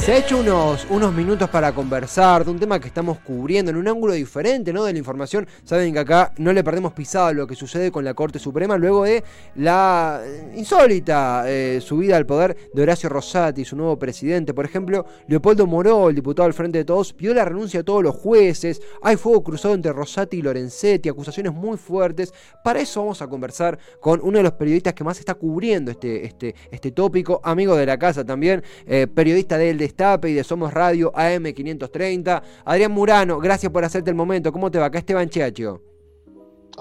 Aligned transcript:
Se 0.00 0.12
ha 0.12 0.16
hecho 0.16 0.38
unos, 0.38 0.86
unos 0.88 1.12
minutos 1.12 1.50
para 1.50 1.74
conversar 1.74 2.42
de 2.42 2.50
un 2.50 2.58
tema 2.58 2.80
que 2.80 2.88
estamos 2.88 3.18
cubriendo 3.18 3.70
en 3.70 3.76
un 3.76 3.86
ángulo 3.86 4.14
diferente 4.14 4.72
¿no? 4.72 4.84
de 4.84 4.94
la 4.94 4.98
información. 4.98 5.46
Saben 5.62 5.92
que 5.92 5.98
acá 5.98 6.32
no 6.38 6.54
le 6.54 6.64
perdemos 6.64 6.94
pisada 6.94 7.32
lo 7.32 7.46
que 7.46 7.54
sucede 7.54 7.92
con 7.92 8.02
la 8.02 8.14
Corte 8.14 8.38
Suprema 8.38 8.78
luego 8.78 9.04
de 9.04 9.22
la 9.56 10.22
insólita 10.56 11.44
eh, 11.46 11.82
subida 11.82 12.16
al 12.16 12.24
poder 12.24 12.56
de 12.72 12.82
Horacio 12.82 13.10
Rosati, 13.10 13.62
su 13.66 13.76
nuevo 13.76 13.98
presidente. 13.98 14.54
Por 14.54 14.64
ejemplo, 14.64 15.04
Leopoldo 15.28 15.66
Moró, 15.66 16.08
el 16.08 16.14
diputado 16.14 16.46
del 16.46 16.54
Frente 16.54 16.78
de 16.78 16.86
Todos, 16.86 17.12
pidió 17.12 17.34
la 17.34 17.44
renuncia 17.44 17.80
a 17.80 17.82
todos 17.82 18.02
los 18.02 18.16
jueces. 18.16 18.80
Hay 19.02 19.16
fuego 19.16 19.44
cruzado 19.44 19.74
entre 19.74 19.92
Rosati 19.92 20.38
y 20.38 20.42
Lorenzetti, 20.42 21.10
acusaciones 21.10 21.52
muy 21.52 21.76
fuertes. 21.76 22.32
Para 22.64 22.80
eso 22.80 23.00
vamos 23.00 23.20
a 23.20 23.28
conversar 23.28 23.78
con 24.00 24.18
uno 24.22 24.38
de 24.38 24.44
los 24.44 24.52
periodistas 24.52 24.94
que 24.94 25.04
más 25.04 25.18
está 25.18 25.34
cubriendo 25.34 25.90
este, 25.90 26.24
este, 26.24 26.54
este 26.70 26.90
tópico, 26.90 27.38
amigo 27.44 27.76
de 27.76 27.84
la 27.84 27.98
casa 27.98 28.24
también, 28.24 28.64
eh, 28.86 29.06
periodista 29.06 29.58
del 29.58 29.89
Destape 29.90 30.30
y 30.30 30.34
de 30.34 30.44
Somos 30.44 30.72
Radio 30.72 31.12
AM530. 31.12 32.42
Adrián 32.64 32.92
Murano, 32.92 33.38
gracias 33.40 33.72
por 33.72 33.84
hacerte 33.84 34.10
el 34.10 34.16
momento. 34.16 34.52
¿Cómo 34.52 34.70
te 34.70 34.78
va? 34.78 34.86
Acá 34.86 34.98
Esteban 34.98 35.28
Cheacho. 35.28 35.82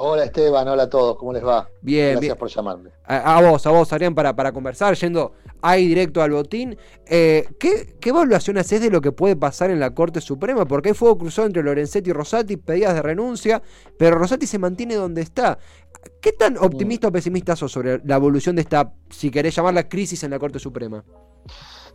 Hola 0.01 0.23
Esteban, 0.25 0.65
hola 0.67 0.83
a 0.83 0.89
todos, 0.89 1.17
¿cómo 1.17 1.33
les 1.33 1.43
va? 1.43 1.67
Bien, 1.81 2.11
Gracias 2.11 2.21
bien. 2.21 2.37
por 2.37 2.47
llamarme. 2.47 2.91
A, 3.03 3.37
a 3.37 3.41
vos, 3.41 3.65
a 3.65 3.71
vos, 3.71 3.91
Adrián, 3.91 4.13
para, 4.15 4.33
para 4.33 4.51
conversar, 4.53 4.95
yendo 4.95 5.33
ahí 5.61 5.87
directo 5.87 6.21
al 6.21 6.31
botín. 6.31 6.77
Eh, 7.05 7.49
¿qué, 7.59 7.95
¿Qué 7.99 8.09
evaluación 8.09 8.59
haces 8.59 8.79
de 8.79 8.91
lo 8.91 9.01
que 9.01 9.11
puede 9.11 9.35
pasar 9.35 9.71
en 9.71 9.79
la 9.79 9.93
Corte 9.93 10.21
Suprema? 10.21 10.65
Porque 10.65 10.89
hay 10.89 10.95
fuego 10.95 11.17
cruzado 11.17 11.47
entre 11.47 11.63
Lorenzetti 11.63 12.11
y 12.11 12.13
Rosati, 12.13 12.55
pedidas 12.55 12.93
de 12.93 13.01
renuncia, 13.01 13.61
pero 13.97 14.17
Rosati 14.17 14.45
se 14.45 14.59
mantiene 14.59 14.95
donde 14.95 15.21
está. 15.21 15.57
¿Qué 16.21 16.31
tan 16.31 16.57
optimista 16.57 17.07
o 17.09 17.11
pesimista 17.11 17.55
sos 17.57 17.71
sobre 17.71 17.99
la 18.05 18.15
evolución 18.15 18.55
de 18.55 18.61
esta, 18.61 18.93
si 19.09 19.31
querés 19.31 19.55
llamarla 19.55 19.89
crisis 19.89 20.23
en 20.23 20.31
la 20.31 20.39
Corte 20.39 20.59
Suprema? 20.59 21.03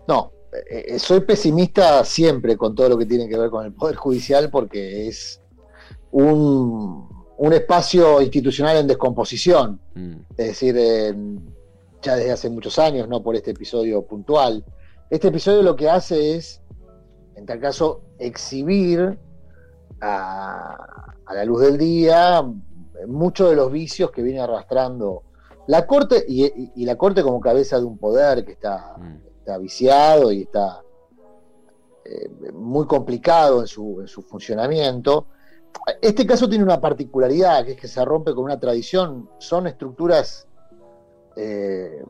No, 0.07 0.31
soy 0.99 1.21
pesimista 1.21 2.05
siempre 2.05 2.57
con 2.57 2.75
todo 2.75 2.89
lo 2.89 2.99
que 2.99 3.07
tiene 3.07 3.29
que 3.29 3.37
ver 3.39 3.51
con 3.51 3.65
el 3.65 3.73
Poder 3.73 3.97
Judicial 3.97 4.51
porque 4.51 5.09
es 5.09 5.41
un, 6.13 7.09
un 7.39 7.53
espacio 7.53 8.21
institucional 8.23 8.77
en 8.79 8.87
descomposición. 8.87 9.81
Mm, 9.95 10.15
Es 10.37 10.47
decir, 10.49 10.75
ya 12.03 12.17
desde 12.17 12.33
hace 12.33 12.51
muchos 12.51 12.79
años, 12.79 13.09
no 13.09 13.23
por 13.23 13.35
este 13.35 13.53
episodio 13.53 14.03
puntual. 14.03 14.65
Este 15.11 15.29
episodio 15.29 15.63
lo 15.63 15.75
que 15.77 15.89
hace 15.89 16.37
es, 16.37 16.61
en 17.37 17.47
tal 17.47 17.61
caso, 17.61 18.03
exhibir 18.19 19.19
a, 20.01 20.77
a 21.27 21.35
la 21.35 21.45
luz 21.45 21.63
del 21.63 21.79
día 21.79 22.43
muchos 23.07 23.51
de 23.51 23.57
los 23.57 23.71
vicios 23.73 24.11
que 24.11 24.23
viene 24.23 24.41
arrastrando 24.41 25.23
la 25.67 25.87
Corte 25.87 26.25
y, 26.29 26.45
y- 26.45 26.73
y 26.77 26.85
la 26.85 26.97
Corte 26.97 27.23
como 27.23 27.41
cabeza 27.41 27.79
de 27.79 27.85
un 27.85 27.99
poder 27.99 28.45
que 28.45 28.53
está, 28.53 28.97
mm. 28.99 29.17
Está 29.45 29.59
viciado 29.59 30.33
y 30.33 30.43
está 30.43 30.83
eh, 32.07 32.31
muy 32.55 32.87
complicado 32.87 33.61
en 33.61 33.67
su, 33.67 34.01
en 34.01 34.09
su 34.09 34.23
funcionamiento. 34.23 35.27
Este 36.01 36.27
caso 36.27 36.49
tiene 36.49 36.65
una 36.65 36.81
particularidad, 36.81 37.65
que 37.65 37.73
es 37.73 37.81
que 37.81 37.89
se 37.89 38.03
rompe 38.05 38.35
con 38.35 38.45
una 38.45 38.59
tradición. 38.59 39.29
Son 39.39 39.67
estructuras 39.67 40.49
eh, 41.37 42.03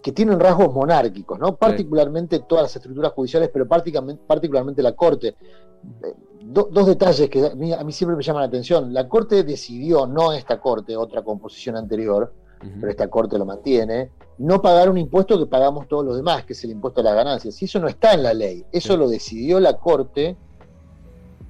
que 0.00 0.12
tienen 0.12 0.38
rasgos 0.38 0.72
monárquicos, 0.72 1.36
¿no? 1.38 1.56
Particularmente 1.56 2.38
todas 2.40 2.64
las 2.64 2.76
estructuras 2.76 3.12
judiciales, 3.12 3.50
pero 3.52 3.66
particularmente, 3.66 4.22
particularmente 4.24 4.82
la 4.82 4.92
Corte. 4.92 5.28
Eh, 5.28 6.14
do- 6.44 6.68
dos 6.70 6.86
detalles 6.86 7.28
que 7.28 7.46
a 7.46 7.54
mí, 7.56 7.72
a 7.72 7.82
mí 7.82 7.90
siempre 7.92 8.16
me 8.16 8.22
llaman 8.22 8.42
la 8.42 8.48
atención. 8.48 8.92
La 8.94 9.08
Corte 9.08 9.42
decidió, 9.42 10.06
no 10.06 10.32
esta 10.32 10.60
Corte, 10.60 10.96
otra 10.96 11.22
composición 11.22 11.76
anterior, 11.76 12.32
pero 12.60 12.88
esta 12.90 13.08
Corte 13.08 13.36
lo 13.36 13.44
mantiene, 13.46 14.10
no 14.38 14.60
pagar 14.62 14.90
un 14.90 14.98
impuesto 14.98 15.38
que 15.38 15.46
pagamos 15.46 15.86
todos 15.88 16.04
los 16.04 16.16
demás, 16.16 16.44
que 16.44 16.52
es 16.54 16.64
el 16.64 16.70
impuesto 16.70 17.00
a 17.00 17.04
las 17.04 17.14
ganancias. 17.14 17.60
Y 17.62 17.66
eso 17.66 17.78
no 17.80 17.88
está 17.88 18.14
en 18.14 18.22
la 18.22 18.34
ley. 18.34 18.64
Eso 18.72 18.96
lo 18.96 19.08
decidió 19.08 19.60
la 19.60 19.74
Corte 19.78 20.36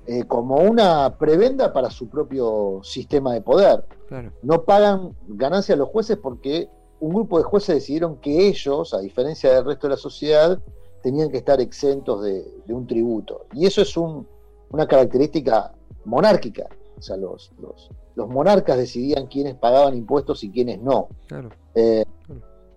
eh, 0.06 0.25
como 0.25 0.56
una 0.56 1.17
prebenda 1.19 1.73
para 1.73 1.91
su 1.91 2.09
propio 2.09 2.81
sistema 2.83 3.33
de 3.33 3.41
poder. 3.41 3.84
Claro. 4.09 4.33
No 4.43 4.62
pagan 4.65 5.17
ganancias 5.28 5.78
los 5.78 5.89
jueces 5.89 6.19
porque 6.19 6.69
un 7.00 7.15
grupo 7.15 7.39
de 7.39 7.44
jueces 7.44 7.77
decidieron 7.77 8.17
que 8.17 8.49
ellos, 8.49 8.93
a 8.94 8.99
diferencia 9.00 9.53
del 9.55 9.65
resto 9.65 9.87
de 9.89 9.93
la 9.93 9.97
sociedad, 9.97 10.59
tenían 11.03 11.31
que 11.31 11.39
estar 11.39 11.61
exentos 11.61 12.23
de, 12.23 12.44
de 12.67 12.75
un 12.75 12.87
tributo. 12.87 13.47
Y 13.53 13.67
eso 13.67 13.81
es 13.83 13.97
un- 13.97 14.27
una 14.71 14.87
característica 14.87 15.73
monárquica. 16.05 16.67
O 16.99 17.03
sea, 17.03 17.17
los, 17.17 17.50
los- 17.61 17.91
los 18.15 18.28
monarcas 18.28 18.77
decidían 18.77 19.27
quiénes 19.27 19.55
pagaban 19.55 19.97
impuestos 19.97 20.44
y 20.44 20.50
quiénes 20.50 20.81
no. 20.81 21.09
Claro. 21.27 21.49
Eh, 21.75 22.05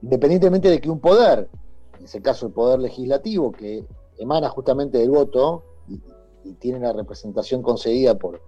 independientemente 0.02 0.70
de 0.70 0.80
que 0.82 0.90
un 0.90 1.00
poder, 1.00 1.50
en 2.00 2.06
ese 2.06 2.22
caso 2.22 2.48
el 2.48 2.54
poder 2.54 2.80
legislativo, 2.80 3.52
que 3.52 3.86
emana 4.18 4.50
justamente 4.50 4.98
del 4.98 5.10
voto 5.12 5.64
y, 5.88 6.02
y 6.44 6.54
tiene 6.54 6.80
la 6.80 6.94
representación 6.94 7.62
concedida 7.62 8.16
por, 8.18 8.42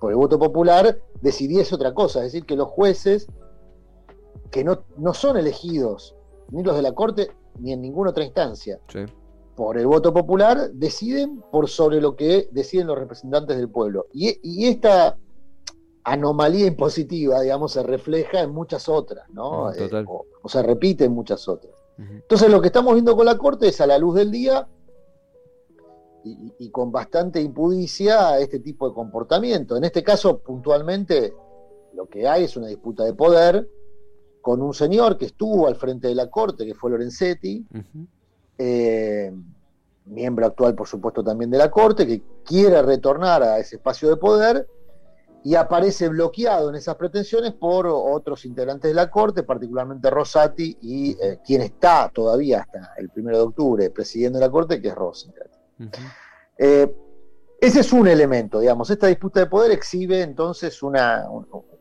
por 0.00 0.10
el 0.10 0.16
voto 0.16 0.38
popular, 0.38 0.98
decidiese 1.20 1.74
otra 1.74 1.94
cosa, 1.94 2.20
es 2.20 2.32
decir, 2.32 2.44
que 2.46 2.56
los 2.56 2.68
jueces, 2.68 3.28
que 4.50 4.64
no, 4.64 4.84
no 4.98 5.14
son 5.14 5.36
elegidos 5.36 6.14
ni 6.50 6.62
los 6.62 6.76
de 6.76 6.82
la 6.82 6.92
Corte 6.92 7.30
ni 7.58 7.72
en 7.72 7.80
ninguna 7.82 8.10
otra 8.10 8.24
instancia 8.24 8.80
Sí. 8.88 9.00
por 9.56 9.78
el 9.78 9.86
voto 9.86 10.12
popular, 10.12 10.70
deciden 10.72 11.42
por 11.50 11.68
sobre 11.68 12.00
lo 12.00 12.16
que 12.16 12.48
deciden 12.52 12.86
los 12.86 12.98
representantes 12.98 13.56
del 13.56 13.68
pueblo. 13.68 14.06
Y, 14.12 14.38
y 14.42 14.66
esta 14.68 15.16
anomalía 16.04 16.66
impositiva, 16.66 17.40
digamos, 17.40 17.72
se 17.72 17.82
refleja 17.82 18.40
en 18.40 18.50
muchas 18.50 18.88
otras, 18.88 19.28
¿no? 19.30 19.72
Total. 19.72 20.02
Eh, 20.02 20.06
o, 20.08 20.26
o 20.42 20.48
se 20.48 20.62
repite 20.62 21.04
en 21.04 21.12
muchas 21.12 21.48
otras. 21.48 21.72
Entonces, 21.98 22.50
lo 22.50 22.60
que 22.60 22.68
estamos 22.68 22.94
viendo 22.94 23.14
con 23.14 23.26
la 23.26 23.38
Corte 23.38 23.68
es 23.68 23.80
a 23.80 23.86
la 23.86 23.98
luz 23.98 24.16
del 24.16 24.30
día 24.30 24.66
y, 26.24 26.70
con 26.70 26.92
bastante 26.92 27.40
impudicia 27.40 28.38
este 28.38 28.60
tipo 28.60 28.88
de 28.88 28.94
comportamiento. 28.94 29.76
En 29.76 29.84
este 29.84 30.02
caso, 30.02 30.38
puntualmente, 30.38 31.34
lo 31.94 32.06
que 32.06 32.26
hay 32.26 32.44
es 32.44 32.56
una 32.56 32.68
disputa 32.68 33.04
de 33.04 33.14
poder 33.14 33.68
con 34.40 34.62
un 34.62 34.74
señor 34.74 35.18
que 35.18 35.26
estuvo 35.26 35.66
al 35.66 35.76
frente 35.76 36.08
de 36.08 36.14
la 36.14 36.30
Corte, 36.30 36.66
que 36.66 36.74
fue 36.74 36.90
Lorenzetti, 36.90 37.64
eh, 38.58 39.32
miembro 40.06 40.46
actual, 40.46 40.74
por 40.74 40.88
supuesto, 40.88 41.22
también 41.22 41.50
de 41.50 41.58
la 41.58 41.70
Corte, 41.70 42.06
que 42.06 42.22
quiere 42.44 42.82
retornar 42.82 43.42
a 43.42 43.58
ese 43.58 43.76
espacio 43.76 44.08
de 44.08 44.16
poder 44.16 44.66
y 45.44 45.54
aparece 45.56 46.08
bloqueado 46.08 46.68
en 46.70 46.76
esas 46.76 46.94
pretensiones 46.96 47.52
por 47.52 47.86
otros 47.86 48.44
integrantes 48.44 48.90
de 48.90 48.94
la 48.94 49.10
Corte, 49.10 49.42
particularmente 49.42 50.08
Rosati 50.08 50.76
y 50.80 51.10
eh, 51.20 51.40
quien 51.44 51.62
está 51.62 52.10
todavía 52.14 52.60
hasta 52.60 52.92
el 52.98 53.08
primero 53.10 53.38
de 53.38 53.44
octubre 53.44 53.90
presidiendo 53.90 54.38
la 54.38 54.50
Corte, 54.50 54.80
que 54.80 54.88
es. 54.88 55.50
Eh, 56.58 56.94
ese 57.60 57.80
es 57.80 57.92
un 57.92 58.06
elemento, 58.08 58.60
digamos. 58.60 58.90
Esta 58.90 59.06
disputa 59.08 59.40
de 59.40 59.46
poder 59.46 59.72
exhibe 59.72 60.20
entonces 60.22 60.82
una, 60.82 61.26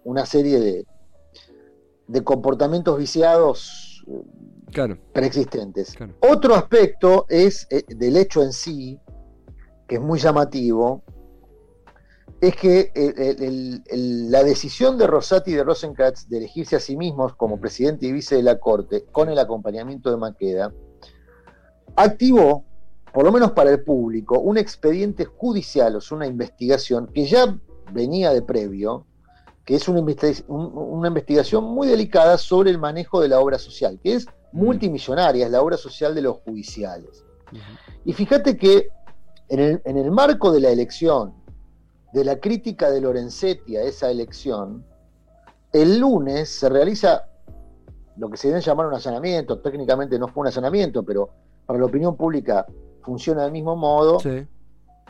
una 0.03 0.25
serie 0.25 0.59
de, 0.59 0.85
de 2.07 2.23
comportamientos 2.23 2.97
viciados 2.97 4.03
eh, 4.07 4.21
Claro. 4.71 4.97
preexistentes. 5.11 5.93
Claro. 5.93 6.13
Otro 6.21 6.55
aspecto 6.55 7.25
es 7.27 7.67
eh, 7.69 7.83
del 7.89 8.15
hecho 8.17 8.41
en 8.41 8.53
sí, 8.53 8.99
que 9.87 9.95
es 9.95 10.01
muy 10.01 10.17
llamativo, 10.17 11.03
es 12.39 12.55
que 12.55 12.91
el- 12.95 13.19
el- 13.19 13.43
el- 13.43 13.83
el- 13.87 14.31
la 14.31 14.43
decisión 14.43 14.97
de 14.97 15.07
Rosati 15.07 15.51
y 15.51 15.55
de 15.55 15.63
Rosenkrantz 15.63 16.27
de 16.27 16.37
elegirse 16.37 16.75
a 16.75 16.79
sí 16.79 16.95
mismos 16.95 17.35
como 17.35 17.59
presidente 17.59 18.05
y 18.07 18.11
vice 18.11 18.35
de 18.35 18.43
la 18.43 18.57
Corte, 18.59 19.05
con 19.11 19.29
el 19.29 19.37
acompañamiento 19.37 20.09
de 20.09 20.17
Maqueda, 20.17 20.73
activó, 21.95 22.63
por 23.13 23.25
lo 23.25 23.31
menos 23.31 23.51
para 23.51 23.71
el 23.71 23.83
público, 23.83 24.39
un 24.39 24.57
expediente 24.57 25.25
judicial, 25.25 25.95
o 25.95 26.01
sea, 26.01 26.15
una 26.17 26.27
investigación 26.27 27.07
que 27.07 27.25
ya 27.25 27.57
venía 27.91 28.31
de 28.33 28.41
previo, 28.41 29.05
que 29.65 29.75
es 29.75 29.87
una, 29.87 29.99
investi- 29.99 30.43
un- 30.47 30.71
una 30.73 31.09
investigación 31.09 31.63
muy 31.65 31.87
delicada 31.87 32.37
sobre 32.37 32.71
el 32.71 32.79
manejo 32.79 33.21
de 33.21 33.27
la 33.27 33.39
obra 33.39 33.59
social, 33.59 33.99
que 34.01 34.13
es 34.15 34.25
multimillonaria, 34.53 35.45
es 35.45 35.51
la 35.51 35.61
obra 35.61 35.77
social 35.77 36.15
de 36.15 36.21
los 36.21 36.37
judiciales. 36.37 37.23
Y 38.05 38.13
fíjate 38.13 38.57
que 38.57 38.87
en 39.49 39.59
el, 39.59 39.81
en 39.85 39.97
el 39.97 40.09
marco 40.11 40.51
de 40.51 40.61
la 40.61 40.69
elección, 40.69 41.33
de 42.13 42.23
la 42.25 42.39
crítica 42.39 42.89
de 42.91 43.01
Lorenzetti 43.01 43.77
a 43.77 43.83
esa 43.83 44.09
elección, 44.11 44.83
el 45.71 45.99
lunes 45.99 46.49
se 46.49 46.67
realiza 46.69 47.25
lo 48.17 48.29
que 48.29 48.37
se 48.37 48.49
debe 48.49 48.61
llamar 48.61 48.87
un 48.87 48.93
allanamiento, 48.93 49.59
técnicamente 49.59 50.19
no 50.19 50.27
fue 50.27 50.41
un 50.41 50.47
allanamiento, 50.47 51.03
pero 51.03 51.29
para 51.65 51.79
la 51.79 51.85
opinión 51.85 52.15
pública 52.17 52.65
funciona 53.03 53.43
del 53.43 53.51
mismo 53.51 53.75
modo, 53.75 54.19
Sí. 54.19 54.45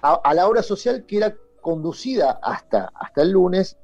a, 0.02 0.14
a 0.14 0.34
la 0.34 0.48
obra 0.48 0.62
social 0.64 1.06
que 1.06 1.18
era 1.18 1.36
conducida 1.62 2.40
hasta, 2.42 2.92
hasta 2.96 3.22
el 3.24 3.32
lunes 3.32 3.78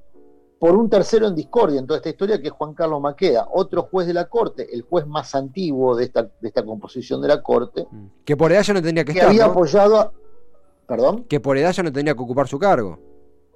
por 0.60 0.76
un 0.76 0.90
tercero 0.90 1.28
en 1.28 1.36
discordia 1.36 1.80
en 1.80 1.86
toda 1.86 1.98
esta 1.98 2.10
historia, 2.10 2.42
que 2.42 2.48
es 2.48 2.54
Juan 2.54 2.74
Carlos 2.74 3.00
Maqueda, 3.02 3.48
otro 3.52 3.84
juez 3.84 4.08
de 4.08 4.14
la 4.14 4.26
Corte, 4.26 4.68
el 4.74 4.82
juez 4.82 5.06
más 5.06 5.36
antiguo 5.36 5.96
de 5.96 6.06
esta, 6.06 6.24
de 6.24 6.48
esta 6.48 6.64
composición 6.66 7.22
de 7.22 7.28
la 7.28 7.42
Corte, 7.44 7.88
Mm. 7.92 8.08
Que 8.26 8.36
por 8.38 8.52
ya 8.52 8.74
no 8.74 8.82
tendría 8.82 9.04
que 9.06 9.14
que 9.14 9.20
estar, 9.20 9.30
había 9.30 9.46
¿no? 9.46 9.52
apoyado 9.52 9.98
a... 10.00 10.12
¿Perdón? 10.88 11.26
Que 11.26 11.40
por 11.40 11.58
edad 11.58 11.72
ya 11.74 11.84
no 11.84 11.92
tendría 11.92 12.16
que 12.16 12.22
ocupar 12.22 12.48
su 12.48 12.58
cargo. 12.58 12.98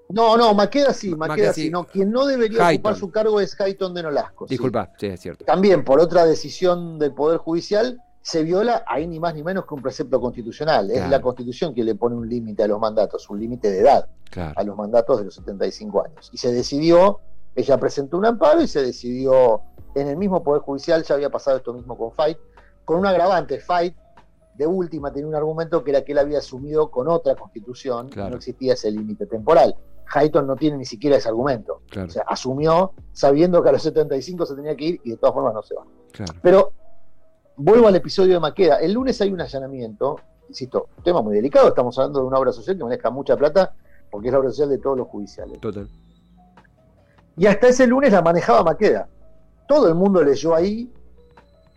No, 0.09 0.35
no, 0.35 0.53
Maqueda 0.53 0.93
sí, 0.93 1.09
Maqueda, 1.15 1.27
Maqueda 1.27 1.53
sí. 1.53 1.61
sí. 1.63 1.69
No, 1.69 1.85
quien 1.85 2.11
no 2.11 2.25
debería 2.25 2.67
Hayton. 2.67 2.79
ocupar 2.81 2.95
su 2.99 3.11
cargo 3.11 3.39
es 3.39 3.59
Hayton 3.59 3.93
de 3.93 4.03
Nolasco. 4.03 4.45
Disculpa, 4.45 4.91
sí, 4.99 5.07
es 5.07 5.21
cierto. 5.21 5.45
También 5.45 5.85
por 5.85 6.01
otra 6.01 6.25
decisión 6.25 6.99
del 6.99 7.13
Poder 7.13 7.37
Judicial 7.37 7.97
se 8.21 8.43
viola 8.43 8.83
ahí 8.87 9.07
ni 9.07 9.19
más 9.19 9.33
ni 9.33 9.41
menos 9.41 9.65
que 9.65 9.73
un 9.73 9.81
precepto 9.81 10.19
constitucional. 10.19 10.91
Es 10.91 11.09
la 11.09 11.21
Constitución 11.21 11.73
que 11.73 11.83
le 11.83 11.95
pone 11.95 12.15
un 12.15 12.27
límite 12.29 12.63
a 12.63 12.67
los 12.67 12.79
mandatos, 12.79 13.27
un 13.29 13.39
límite 13.39 13.71
de 13.71 13.79
edad 13.79 14.07
Claro. 14.29 14.53
a 14.57 14.63
los 14.63 14.77
mandatos 14.77 15.17
de 15.19 15.25
los 15.25 15.35
75 15.35 16.05
años. 16.05 16.29
Y 16.33 16.37
se 16.37 16.51
decidió, 16.51 17.19
ella 17.55 17.77
presentó 17.79 18.17
un 18.17 18.25
amparo 18.25 18.61
y 18.61 18.67
se 18.67 18.81
decidió 18.83 19.61
en 19.95 20.07
el 20.07 20.17
mismo 20.17 20.43
Poder 20.43 20.61
Judicial, 20.61 21.03
ya 21.03 21.15
había 21.15 21.29
pasado 21.29 21.57
esto 21.57 21.73
mismo 21.73 21.97
con 21.97 22.11
Fight, 22.11 22.37
con 22.85 22.99
un 22.99 23.05
agravante. 23.07 23.59
Fight, 23.59 23.95
de 24.61 24.67
última, 24.67 25.11
tenía 25.11 25.27
un 25.27 25.35
argumento 25.35 25.83
que 25.83 25.89
era 25.89 26.03
que 26.03 26.11
él 26.11 26.19
había 26.19 26.37
asumido 26.37 26.91
con 26.91 27.07
otra 27.07 27.35
constitución, 27.35 28.09
y 28.13 28.15
no 28.15 28.35
existía 28.35 28.73
ese 28.73 28.91
límite 28.91 29.25
temporal. 29.25 29.75
Hayton 30.13 30.45
no 30.45 30.55
tiene 30.55 30.77
ni 30.77 30.85
siquiera 30.85 31.17
ese 31.17 31.29
argumento. 31.29 31.81
Claro, 31.89 32.07
O 32.07 32.11
sea, 32.11 32.23
asumió 32.27 32.91
sabiendo 33.11 33.63
que 33.63 33.69
a 33.69 33.71
los 33.71 33.81
75 33.81 34.45
se 34.45 34.55
tenía 34.55 34.75
que 34.75 34.85
ir 34.85 35.01
y 35.03 35.11
de 35.11 35.17
todas 35.17 35.33
formas 35.33 35.53
no 35.53 35.63
se 35.63 35.73
va. 35.73 35.83
claro. 36.11 36.33
Pero 36.43 36.73
vuelvo 37.55 37.87
al 37.87 37.95
episodio 37.95 38.33
de 38.35 38.39
Maqueda. 38.39 38.75
El 38.77 38.93
lunes 38.93 39.19
hay 39.21 39.31
un 39.31 39.41
allanamiento, 39.41 40.17
insisto, 40.47 40.89
un 40.97 41.03
tema 41.03 41.21
muy 41.21 41.35
delicado, 41.35 41.69
estamos 41.69 41.97
hablando 41.97 42.19
de 42.19 42.25
una 42.27 42.37
obra 42.37 42.51
social 42.51 42.77
que 42.77 42.83
maneja 42.83 43.09
mucha 43.09 43.35
plata 43.35 43.73
porque 44.11 44.27
es 44.27 44.33
la 44.33 44.39
obra 44.39 44.49
social 44.49 44.69
de 44.69 44.77
todos 44.77 44.97
los 44.97 45.07
judiciales. 45.07 45.59
Total. 45.59 45.89
Y 47.37 47.47
hasta 47.47 47.69
ese 47.69 47.87
lunes 47.87 48.11
la 48.11 48.21
manejaba 48.21 48.63
Maqueda. 48.63 49.07
Todo 49.67 49.87
el 49.87 49.95
mundo 49.95 50.21
leyó 50.21 50.53
ahí 50.53 50.91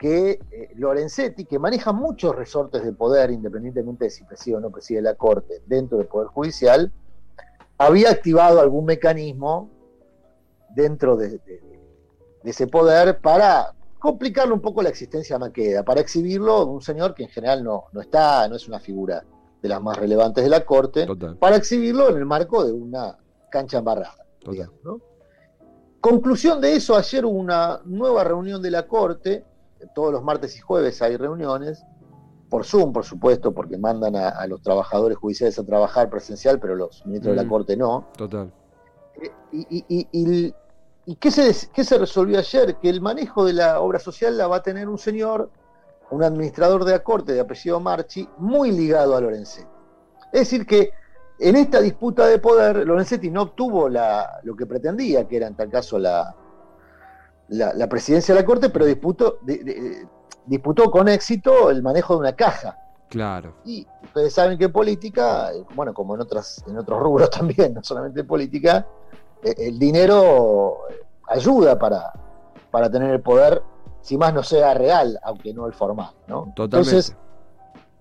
que 0.05 0.39
eh, 0.51 0.69
Lorenzetti, 0.75 1.47
que 1.47 1.59
maneja 1.59 1.91
muchos 1.95 2.37
resortes 2.37 2.85
de 2.85 2.93
poder, 2.93 3.31
independientemente 3.31 4.05
de 4.05 4.11
si 4.11 4.23
preside 4.23 4.57
o 4.57 4.61
no 4.61 4.69
preside 4.71 5.01
la 5.01 5.15
Corte, 5.15 5.63
dentro 5.65 5.97
del 5.97 6.09
Poder 6.09 6.29
Judicial, 6.29 6.93
había 7.79 8.11
activado 8.11 8.61
algún 8.61 8.85
mecanismo 8.85 9.71
dentro 10.77 11.17
de, 11.17 11.29
de- 11.39 11.63
de 12.43 12.51
ese 12.51 12.67
poder 12.67 13.19
para 13.23 13.73
complicarle 13.99 14.53
un 14.53 14.61
poco 14.61 14.83
la 14.83 14.91
existencia 14.91 15.37
a 15.37 15.39
Maqueda, 15.39 15.83
para 15.85 16.03
exhibirlo 16.03 16.67
de 16.67 16.71
un 16.73 16.83
señor 16.83 17.15
que 17.15 17.23
en 17.23 17.31
general 17.31 17.65
no, 17.65 17.85
no 17.93 18.03
está, 18.03 18.47
no 18.47 18.57
es 18.57 18.69
una 18.69 18.81
figura 18.81 19.25
de 19.63 19.69
las 19.71 19.81
más 19.81 19.97
relevantes 19.97 20.45
de 20.45 20.51
la 20.51 20.67
Corte, 20.67 21.07
Total. 21.07 21.39
para 21.39 21.57
exhibirlo 21.57 22.11
en 22.11 22.19
el 22.19 22.27
marco 22.27 22.63
de 22.63 22.73
una 22.73 23.17
cancha 23.51 23.79
embarrada. 23.79 24.17
Total. 24.41 24.53
digamos, 24.53 24.85
¿no? 24.85 25.01
Conclusión 26.03 26.61
de 26.61 26.77
eso, 26.77 26.95
ayer 26.95 27.25
hubo 27.25 27.39
una 27.39 27.81
nueva 27.87 28.23
reunión 28.25 28.61
de 28.61 28.71
la 28.71 28.87
Corte, 28.87 29.43
todos 29.95 30.13
los 30.13 30.23
martes 30.23 30.57
y 30.57 30.61
jueves 30.61 31.01
hay 31.03 31.17
reuniones, 31.17 31.85
por 32.51 32.65
Zoom, 32.65 32.93
por 32.93 33.05
supuesto, 33.05 33.53
porque 33.53 33.77
mandan 33.79 34.15
a, 34.17 34.29
a 34.29 34.47
los 34.47 34.63
trabajadores 34.63 35.19
judiciales 35.19 35.59
a 35.59 35.65
trabajar 35.65 36.09
presencial, 36.11 36.61
pero 36.61 36.77
los 36.77 37.05
ministros 37.07 37.35
de 37.35 37.41
Mm. 37.41 37.45
la 37.45 37.51
Corte 37.51 37.77
no. 37.77 38.07
Total. 38.17 38.53
Eh, 39.21 39.31
¿Y, 39.53 39.61
y- 39.79 39.85
y- 39.89 40.09
y- 40.13 40.55
y 41.07 41.17
qué, 41.17 41.31
se, 41.31 41.45
des- 41.45 41.69
qué 41.75 41.83
se 41.85 41.99
resolvió 41.99 42.39
ayer? 42.39 42.77
Que 42.77 42.89
el 42.91 43.01
manejo 43.01 43.45
de 43.45 43.55
la 43.55 43.81
obra 43.81 43.99
social 43.99 44.37
la 44.39 44.47
va 44.47 44.57
a 44.57 44.63
tener 44.63 44.89
un 44.89 44.99
señor, 44.99 45.51
un 46.11 46.23
administrador 46.23 46.85
de 46.85 46.93
la 46.93 46.99
Corte 47.03 47.33
de 47.33 47.41
apellido 47.41 47.81
Marchi, 47.81 48.29
muy 48.39 48.71
ligado 48.71 49.17
a 49.17 49.21
Lorenzetti. 49.21 49.69
Es 50.33 50.41
decir, 50.41 50.65
que 50.67 50.91
en 51.41 51.57
esta 51.57 51.81
disputa 51.81 52.27
de 52.27 52.39
poder, 52.39 52.87
Lorenzetti 52.87 53.31
no 53.31 53.43
obtuvo 53.43 53.89
la, 53.89 54.39
lo 54.45 54.55
que 54.55 54.67
pretendía, 54.67 55.27
que 55.27 55.37
era 55.39 55.47
en 55.49 55.57
tal 55.57 55.69
caso 55.71 55.99
la, 55.99 56.35
la, 57.49 57.73
la 57.75 57.89
presidencia 57.89 58.35
de 58.35 58.41
la 58.41 58.47
Corte, 58.47 58.71
pero 58.71 58.87
disputó, 58.87 59.39
di- 59.43 59.59
di- 59.59 59.75
disputó 60.47 60.91
con 60.91 61.09
éxito 61.09 61.71
el 61.71 61.83
manejo 61.83 62.15
de 62.15 62.21
una 62.21 62.33
caja. 62.37 62.79
Claro. 63.09 63.55
Y 63.65 63.87
ustedes 64.03 64.33
saben 64.35 64.59
que 64.59 64.65
en 64.65 64.73
política, 64.73 65.53
eh, 65.53 65.63
bueno, 65.75 65.95
como 65.95 66.15
en, 66.15 66.21
otras, 66.23 66.65
en 66.67 66.77
otros 66.79 66.99
rubros 67.01 67.31
también, 67.39 67.75
no 67.75 67.83
solamente 67.85 68.21
en 68.21 68.27
política, 68.27 68.87
eh, 69.43 69.55
el 69.59 69.79
dinero 69.79 70.79
eh, 70.91 71.01
ayuda 71.29 71.79
para, 71.79 72.13
para 72.71 72.91
tener 72.91 73.11
el 73.11 73.21
poder, 73.21 73.63
si 74.01 74.19
más 74.19 74.35
no 74.35 74.43
sea 74.43 74.75
real, 74.75 75.19
aunque 75.23 75.55
no 75.55 75.67
el 75.67 75.73
formal, 75.75 76.11
¿no? 76.27 76.53
Totalmente. 76.57 76.91
Entonces, 76.97 77.17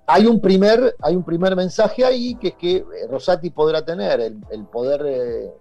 hay 0.05 0.25
un 0.25 0.41
primer, 0.41 0.95
hay 1.01 1.15
un 1.15 1.23
primer 1.23 1.55
mensaje 1.55 2.03
ahí, 2.03 2.35
que 2.35 2.49
es 2.49 2.55
que 2.55 2.75
eh, 2.77 2.85
Rosati 3.09 3.51
podrá 3.51 3.85
tener 3.85 4.19
el, 4.19 4.43
el 4.49 4.65
poder 4.65 5.01
eh, 5.05 5.53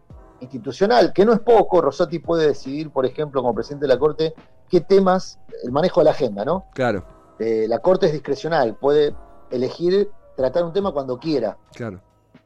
institucional, 0.43 1.12
que 1.12 1.25
no 1.25 1.33
es 1.33 1.41
poco, 1.41 1.81
Rosati 1.81 2.19
puede 2.19 2.49
decidir, 2.49 2.91
por 2.91 3.06
ejemplo, 3.06 3.41
como 3.43 3.55
presidente 3.55 3.85
de 3.87 3.94
la 3.94 3.99
Corte, 3.99 4.35
qué 4.69 4.81
temas, 4.81 5.39
el 5.65 5.73
manejo 5.73 6.00
de 6.00 6.05
la 6.05 6.11
agenda, 6.11 6.44
¿no? 6.44 6.67
claro, 6.75 7.05
Eh, 7.39 7.67
la 7.69 7.79
Corte 7.79 8.06
es 8.06 8.12
discrecional, 8.12 8.77
puede 8.77 9.15
elegir 9.50 10.11
tratar 10.37 10.65
un 10.65 10.73
tema 10.73 10.93
cuando 10.93 11.19
quiera. 11.19 11.56
claro. 11.75 12.00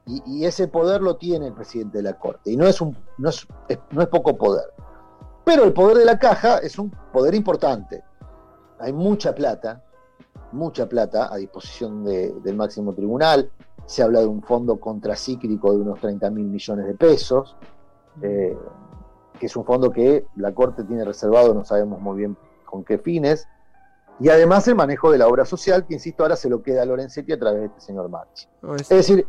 Y, 0.08 0.22
y 0.25 0.44
ese 0.44 0.69
poder 0.69 1.02
lo 1.02 1.16
tiene 1.16 1.48
el 1.48 1.52
presidente 1.52 1.98
de 1.98 2.04
la 2.04 2.12
Corte. 2.16 2.52
Y 2.52 2.56
no 2.56 2.64
es, 2.66 2.81
un, 2.81 2.96
no, 3.19 3.28
es, 3.28 3.44
es- 3.69 3.78
no 3.90 4.02
es 4.02 4.08
poco 4.08 4.37
poder. 4.37 4.66
Pero 5.44 5.64
el 5.64 5.72
poder 5.72 5.96
de 5.98 6.04
la 6.04 6.16
caja 6.19 6.58
es 6.58 6.78
un 6.78 6.90
poder 7.12 7.34
importante. 7.34 8.04
Hay 8.78 8.93
mucha 8.93 9.34
plata, 9.34 9.82
mucha 10.52 10.88
plata 10.88 11.32
a 11.32 11.37
disposición 11.37 12.04
de- 12.04 12.32
del 12.44 12.54
máximo 12.56 12.94
tribunal. 12.94 13.50
Se 13.87 14.02
habla 14.04 14.20
de 14.20 14.26
un 14.26 14.43
fondo 14.43 14.78
contracíclico 14.78 15.72
de 15.72 15.78
unos 15.78 15.98
30 16.00 16.31
mil 16.31 16.46
millones 16.46 16.87
de 16.87 16.94
pesos, 16.94 17.56
eh, 18.22 18.56
que 19.38 19.46
es 19.46 19.56
un 19.56 19.64
fondo 19.64 19.90
que 19.90 20.26
la 20.36 20.52
Corte 20.54 20.84
tiene 20.84 21.04
reservado, 21.04 21.52
no 21.54 21.64
sabemos 21.64 22.00
muy 22.00 22.16
bien 22.18 22.36
con 22.64 22.84
qué 22.84 22.98
fines. 22.98 23.46
Y 24.18 24.30
además 24.30 24.66
el 24.68 24.74
manejo 24.74 25.10
de 25.10 25.18
la 25.18 25.28
obra 25.28 25.44
social, 25.44 25.86
que 25.86 25.94
insisto, 25.94 26.22
ahora 26.22 26.36
se 26.36 26.48
lo 26.48 26.62
queda 26.62 26.82
a 26.82 26.86
Lorenzetti 26.86 27.32
a 27.32 27.38
través 27.38 27.60
de 27.60 27.66
este 27.66 27.80
señor 27.80 28.08
Marchi. 28.08 28.48
Es- 28.76 28.80
Es 28.82 28.88
decir. 28.88 29.26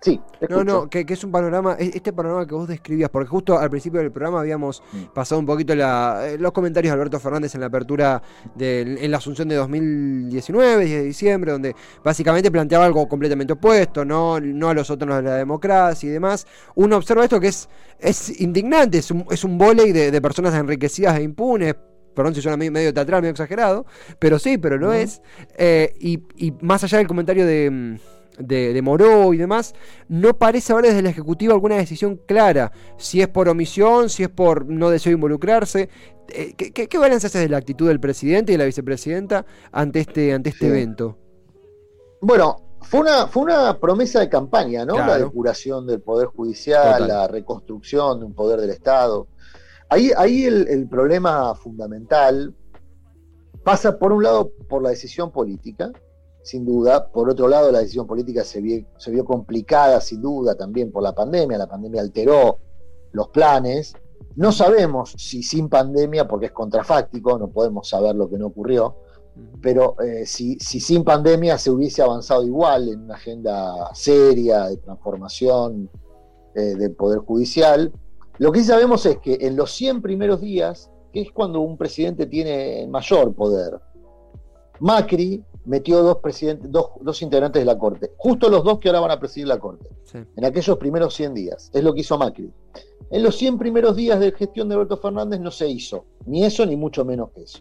Sí, 0.00 0.20
te 0.40 0.46
No, 0.48 0.64
no, 0.64 0.88
que, 0.88 1.04
que 1.04 1.14
es 1.14 1.22
un 1.24 1.30
panorama, 1.32 1.76
este 1.78 2.12
panorama 2.12 2.46
que 2.46 2.54
vos 2.54 2.66
describías, 2.68 3.10
porque 3.10 3.28
justo 3.28 3.58
al 3.58 3.68
principio 3.70 4.00
del 4.00 4.10
programa 4.10 4.40
habíamos 4.40 4.82
Mm. 4.92 5.12
pasado 5.14 5.38
un 5.38 5.46
poquito 5.46 5.74
la- 5.74 6.28
eh, 6.28 6.38
los 6.38 6.52
comentarios 6.52 6.90
de 6.90 6.94
Alberto 6.94 7.20
Fernández 7.20 7.54
en 7.54 7.60
la 7.60 7.66
apertura, 7.66 8.22
del- 8.54 8.98
en 8.98 9.10
la 9.10 9.18
asunción 9.18 9.48
de 9.48 9.56
2019, 9.56 10.84
10 10.84 10.98
de 11.00 11.04
diciembre, 11.04 11.52
donde 11.52 11.74
básicamente 12.04 12.50
planteaba 12.50 12.84
algo 12.86 13.06
completamente 13.08 13.52
opuesto, 13.54 14.04
no, 14.04 14.40
no 14.40 14.68
a 14.68 14.74
los 14.74 14.90
otros 14.90 15.16
de 15.16 15.22
la 15.22 15.34
democracia 15.36 16.08
y 16.08 16.12
demás. 16.12 16.46
Uno 16.74 16.96
observa 16.96 17.24
esto 17.24 17.40
que 17.40 17.48
es, 17.48 17.68
es 17.98 18.40
indignante, 18.40 18.98
es 18.98 19.10
un, 19.10 19.26
es 19.30 19.44
un 19.44 19.58
volei 19.58 19.92
de, 19.92 20.10
de 20.10 20.20
personas 20.20 20.54
enriquecidas 20.54 21.18
e 21.18 21.22
impunes. 21.22 21.74
Perdón 22.14 22.34
si 22.34 22.40
suena 22.40 22.56
medio, 22.56 22.72
medio 22.72 22.94
teatral, 22.94 23.20
medio 23.20 23.32
exagerado, 23.32 23.84
pero 24.18 24.38
sí, 24.38 24.56
pero 24.56 24.78
lo 24.78 24.86
Ujú. 24.88 24.96
es. 24.96 25.20
Eh, 25.58 25.92
y, 26.00 26.22
y 26.36 26.52
más 26.62 26.82
allá 26.82 26.96
del 26.96 27.06
comentario 27.06 27.44
de, 27.44 27.70
mm, 27.70 27.96
de, 28.38 28.72
de 28.72 28.82
Moró 28.82 29.32
y 29.34 29.36
demás, 29.36 29.74
no 30.08 30.36
parece 30.38 30.72
haber 30.72 30.86
desde 30.86 30.98
el 31.00 31.06
Ejecutivo 31.06 31.52
alguna 31.52 31.76
decisión 31.76 32.20
clara. 32.26 32.72
Si 32.98 33.20
es 33.20 33.28
por 33.28 33.48
omisión, 33.48 34.08
si 34.08 34.22
es 34.24 34.28
por 34.28 34.66
no 34.66 34.90
deseo 34.90 35.12
involucrarse. 35.12 35.88
Eh, 36.28 36.54
¿qué, 36.56 36.72
qué, 36.72 36.88
qué 36.88 36.98
balance 36.98 37.26
haces 37.28 37.40
de 37.42 37.48
la 37.48 37.56
actitud 37.58 37.86
del 37.88 38.00
presidente 38.00 38.52
y 38.52 38.54
de 38.54 38.58
la 38.58 38.64
vicepresidenta 38.64 39.46
ante 39.70 40.00
este, 40.00 40.32
ante 40.32 40.50
este 40.50 40.66
Sí. 40.66 40.66
evento? 40.66 41.18
Bueno, 42.20 42.56
fue 42.80 43.00
una, 43.00 43.26
fue 43.28 43.44
una 43.44 43.78
promesa 43.78 44.20
de 44.20 44.28
campaña, 44.28 44.84
¿no? 44.84 44.94
Claro. 44.94 45.12
La 45.12 45.18
depuración 45.18 45.86
del 45.86 46.00
Poder 46.00 46.26
Judicial, 46.28 46.98
Total. 46.98 47.08
la 47.08 47.28
reconstrucción 47.28 48.18
de 48.20 48.26
un 48.26 48.34
poder 48.34 48.60
del 48.60 48.70
Estado. 48.70 49.28
Ahí, 49.88 50.10
ahí 50.16 50.44
el, 50.44 50.66
el 50.68 50.88
problema 50.88 51.54
fundamental 51.54 52.54
pasa, 53.62 53.98
por 53.98 54.12
un 54.12 54.22
lado, 54.24 54.50
por 54.68 54.82
la 54.82 54.90
decisión 54.90 55.30
política, 55.30 55.90
sin 56.46 56.64
duda. 56.64 57.08
Por 57.08 57.28
otro 57.28 57.48
lado, 57.48 57.72
la 57.72 57.80
decisión 57.80 58.06
política 58.06 58.44
se 58.44 58.60
vio, 58.60 58.86
se 58.96 59.10
vio 59.10 59.24
complicada, 59.24 60.00
sin 60.00 60.22
duda, 60.22 60.54
también 60.54 60.92
por 60.92 61.02
la 61.02 61.12
pandemia. 61.12 61.58
La 61.58 61.66
pandemia 61.66 62.00
alteró 62.00 62.58
los 63.10 63.28
planes. 63.28 63.94
No 64.36 64.52
sabemos 64.52 65.12
si 65.18 65.42
sin 65.42 65.68
pandemia, 65.68 66.28
porque 66.28 66.46
es 66.46 66.52
contrafáctico, 66.52 67.36
no 67.36 67.48
podemos 67.48 67.88
saber 67.88 68.14
lo 68.14 68.30
que 68.30 68.38
no 68.38 68.46
ocurrió, 68.46 68.94
pero 69.60 70.00
eh, 70.00 70.24
si, 70.24 70.56
si 70.60 70.78
sin 70.78 71.02
pandemia 71.02 71.58
se 71.58 71.70
hubiese 71.70 72.02
avanzado 72.02 72.44
igual 72.44 72.90
en 72.90 73.00
una 73.00 73.16
agenda 73.16 73.90
seria 73.92 74.66
de 74.66 74.76
transformación 74.76 75.90
eh, 76.54 76.76
del 76.76 76.94
Poder 76.94 77.18
Judicial, 77.18 77.92
lo 78.38 78.52
que 78.52 78.60
sí 78.60 78.66
sabemos 78.66 79.04
es 79.04 79.18
que 79.18 79.38
en 79.40 79.56
los 79.56 79.72
100 79.72 80.00
primeros 80.00 80.40
días, 80.40 80.92
que 81.12 81.22
es 81.22 81.32
cuando 81.32 81.60
un 81.60 81.76
presidente 81.76 82.26
tiene 82.26 82.86
mayor 82.88 83.34
poder, 83.34 83.80
Macri 84.78 85.42
metió 85.66 86.02
dos, 86.02 86.18
presidentes, 86.18 86.70
dos, 86.70 86.90
dos 87.00 87.20
integrantes 87.22 87.60
de 87.60 87.66
la 87.66 87.76
Corte, 87.78 88.12
justo 88.16 88.48
los 88.48 88.64
dos 88.64 88.78
que 88.78 88.88
ahora 88.88 89.00
van 89.00 89.10
a 89.10 89.20
presidir 89.20 89.48
la 89.48 89.58
Corte, 89.58 89.88
Sí. 90.04 90.18
en 90.36 90.44
aquellos 90.44 90.78
primeros 90.78 91.14
100 91.14 91.34
días. 91.34 91.70
Es 91.74 91.82
lo 91.84 91.92
que 91.92 92.00
hizo 92.00 92.16
Macri. 92.16 92.50
En 93.10 93.22
los 93.22 93.36
100 93.36 93.58
primeros 93.58 93.94
días 93.96 94.18
de 94.18 94.32
gestión 94.32 94.68
de 94.68 94.74
Alberto 94.76 94.96
Fernández 94.96 95.40
no 95.40 95.50
se 95.50 95.68
hizo, 95.68 96.04
ni 96.24 96.44
eso 96.44 96.64
ni 96.66 96.76
mucho 96.76 97.04
menos 97.04 97.30
que 97.30 97.42
eso. 97.42 97.60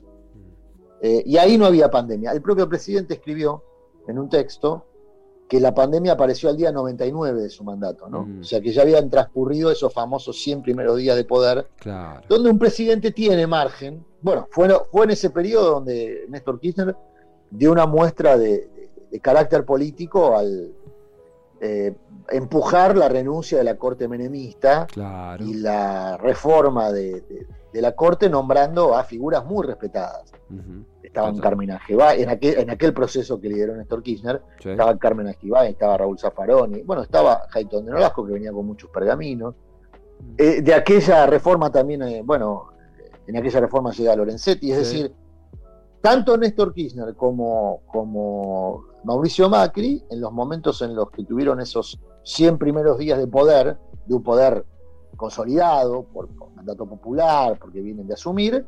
Eh, 1.02 1.24
y 1.26 1.38
ahí 1.38 1.58
no 1.58 1.66
había 1.66 1.90
pandemia. 1.92 2.32
El 2.32 2.42
propio 2.42 2.68
presidente 2.70 3.16
escribió 3.16 3.64
en 4.08 4.18
un 4.18 4.30
texto 4.30 4.86
que 5.48 5.60
la 5.60 5.76
pandemia 5.76 6.14
apareció 6.14 6.50
al 6.50 6.58
día 6.58 6.72
99 6.72 7.42
de 7.44 7.50
su 7.50 7.64
mandato, 7.64 8.10
¿no? 8.10 8.24
Mm. 8.26 8.40
O 8.40 8.44
sea 8.44 8.60
que 8.62 8.72
ya 8.72 8.82
habían 8.82 9.10
transcurrido 9.12 9.70
esos 9.70 9.94
famosos 9.94 10.42
100 10.42 10.64
primeros 10.64 10.98
días 10.98 11.16
de 11.16 11.24
poder, 11.24 11.68
Claro. 11.78 12.22
donde 12.28 12.50
un 12.50 12.58
presidente 12.58 13.12
tiene 13.12 13.46
margen. 13.46 14.04
Bueno, 14.22 14.48
fue, 14.50 14.68
fue 14.92 15.06
en 15.06 15.12
ese 15.12 15.30
periodo 15.30 15.72
donde 15.76 16.26
Néstor 16.30 16.60
Kirchner 16.60 16.96
dio 17.52 17.72
una 17.72 17.86
muestra 17.86 18.38
de, 18.38 18.50
de- 18.68 18.90
de 19.12 19.20
carácter 19.20 19.64
político 19.66 20.36
al, 20.38 20.74
eh, 21.62 21.96
empujar 22.30 22.98
la 22.98 23.08
renuncia 23.08 23.58
de 23.58 23.64
la 23.64 23.76
corte 23.78 24.08
menemista 24.08 24.88
Claro. 24.88 25.44
y 25.44 25.54
la 25.54 26.18
reforma 26.18 26.92
de, 26.92 27.24
la 27.74 27.92
corte 27.94 28.30
nombrando 28.30 28.96
a 28.96 29.04
figuras 29.04 29.46
muy 29.46 29.66
respetadas. 29.66 30.32
Estaban. 31.04 31.38
Carmen 31.40 31.72
Ajibay, 31.72 32.24
en 32.24 32.30
aquel, 32.30 32.60
en 32.60 32.70
aquel 32.70 32.94
proceso 32.94 33.40
que 33.40 33.48
lideró 33.50 33.76
Néstor 33.76 34.02
Kirchner, 34.04 34.42
Sí. 34.60 34.70
estaba 34.72 34.98
Carmen 34.98 35.28
Ajibay, 35.28 35.72
estaba 35.72 35.98
Raúl 35.98 36.18
Zaffaroni, 36.20 36.82
bueno, 36.84 37.04
estaba 37.04 37.48
Jaiton 37.50 37.86
de 37.86 37.92
Nolasco, 37.92 38.26
que 38.26 38.34
venía 38.34 38.52
con 38.52 38.66
muchos 38.66 38.90
pergaminos. 38.90 39.56
Eh, 40.38 40.62
de 40.62 40.74
aquella 40.74 41.26
reforma 41.26 41.70
también, 41.70 42.02
eh, 42.04 42.22
bueno, 42.24 42.68
en 43.28 43.38
aquella 43.38 43.60
reforma 43.62 43.92
llega 43.92 44.16
Lorenzetti, 44.16 44.72
es 44.72 44.88
Sí. 44.88 44.98
decir, 45.02 45.16
tanto 46.06 46.38
Néstor 46.38 46.72
Kirchner 46.72 47.16
como, 47.16 47.82
como 47.88 48.84
Mauricio 49.06 49.50
Macri, 49.50 50.04
en 50.12 50.22
los 50.22 50.32
momentos 50.32 50.84
en 50.84 50.94
los 50.96 51.10
que 51.10 51.24
tuvieron 51.24 51.60
esos 51.60 52.00
100 52.22 52.60
primeros 52.60 53.00
días 53.00 53.18
de 53.18 53.26
poder, 53.26 53.80
de 54.06 54.14
un 54.14 54.22
poder 54.22 54.64
consolidado 55.18 56.04
por, 56.04 56.28
por 56.28 56.52
mandato 56.52 56.86
popular, 56.86 57.58
porque 57.60 57.82
vienen 57.82 58.06
de 58.06 58.14
asumir, 58.14 58.68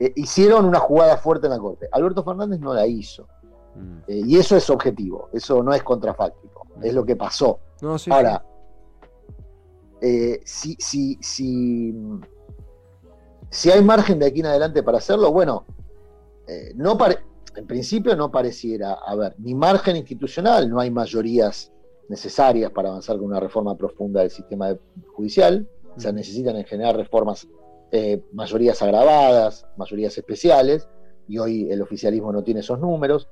eh, 0.00 0.12
hicieron 0.16 0.64
una 0.64 0.80
jugada 0.80 1.18
fuerte 1.18 1.46
en 1.46 1.52
la 1.52 1.60
Corte. 1.60 1.88
Alberto 1.92 2.24
Fernández 2.24 2.58
no 2.58 2.74
la 2.74 2.84
hizo. 2.84 3.28
Mm. 3.76 3.98
Eh, 4.08 4.22
y 4.26 4.36
eso 4.36 4.56
es 4.56 4.68
objetivo, 4.70 5.28
eso 5.32 5.62
no 5.62 5.72
es 5.72 5.84
contrafáctico, 5.84 6.66
es 6.82 6.92
lo 6.92 7.04
que 7.04 7.14
pasó. 7.14 7.60
No, 7.80 7.96
sí, 7.96 8.10
Ahora, 8.10 8.44
eh, 10.00 10.40
si, 10.44 10.74
si, 10.80 11.16
si, 11.20 11.94
si 13.50 13.70
hay 13.70 13.84
margen 13.84 14.18
de 14.18 14.26
aquí 14.26 14.40
en 14.40 14.46
adelante 14.46 14.82
para 14.82 14.98
hacerlo, 14.98 15.30
bueno, 15.30 15.64
eh, 16.46 16.72
no 16.74 16.96
en 17.56 17.66
principio 17.66 18.16
no 18.16 18.30
pareciera 18.30 18.94
haber 18.94 19.34
ni 19.38 19.54
margen 19.54 19.96
institucional, 19.96 20.68
no 20.68 20.80
hay 20.80 20.90
mayorías 20.90 21.72
necesarias 22.08 22.70
para 22.70 22.90
avanzar 22.90 23.16
con 23.16 23.26
una 23.26 23.40
reforma 23.40 23.76
profunda 23.76 24.20
del 24.20 24.30
sistema 24.30 24.76
judicial, 25.14 25.68
sí. 25.96 26.02
se 26.02 26.12
necesitan 26.12 26.56
en 26.56 26.64
general 26.64 26.96
reformas, 26.96 27.46
eh, 27.92 28.22
mayorías 28.32 28.82
agravadas, 28.82 29.66
mayorías 29.76 30.16
especiales, 30.18 30.88
y 31.28 31.38
hoy 31.38 31.70
el 31.70 31.80
oficialismo 31.80 32.32
no 32.32 32.42
tiene 32.42 32.60
esos 32.60 32.78
números, 32.80 33.28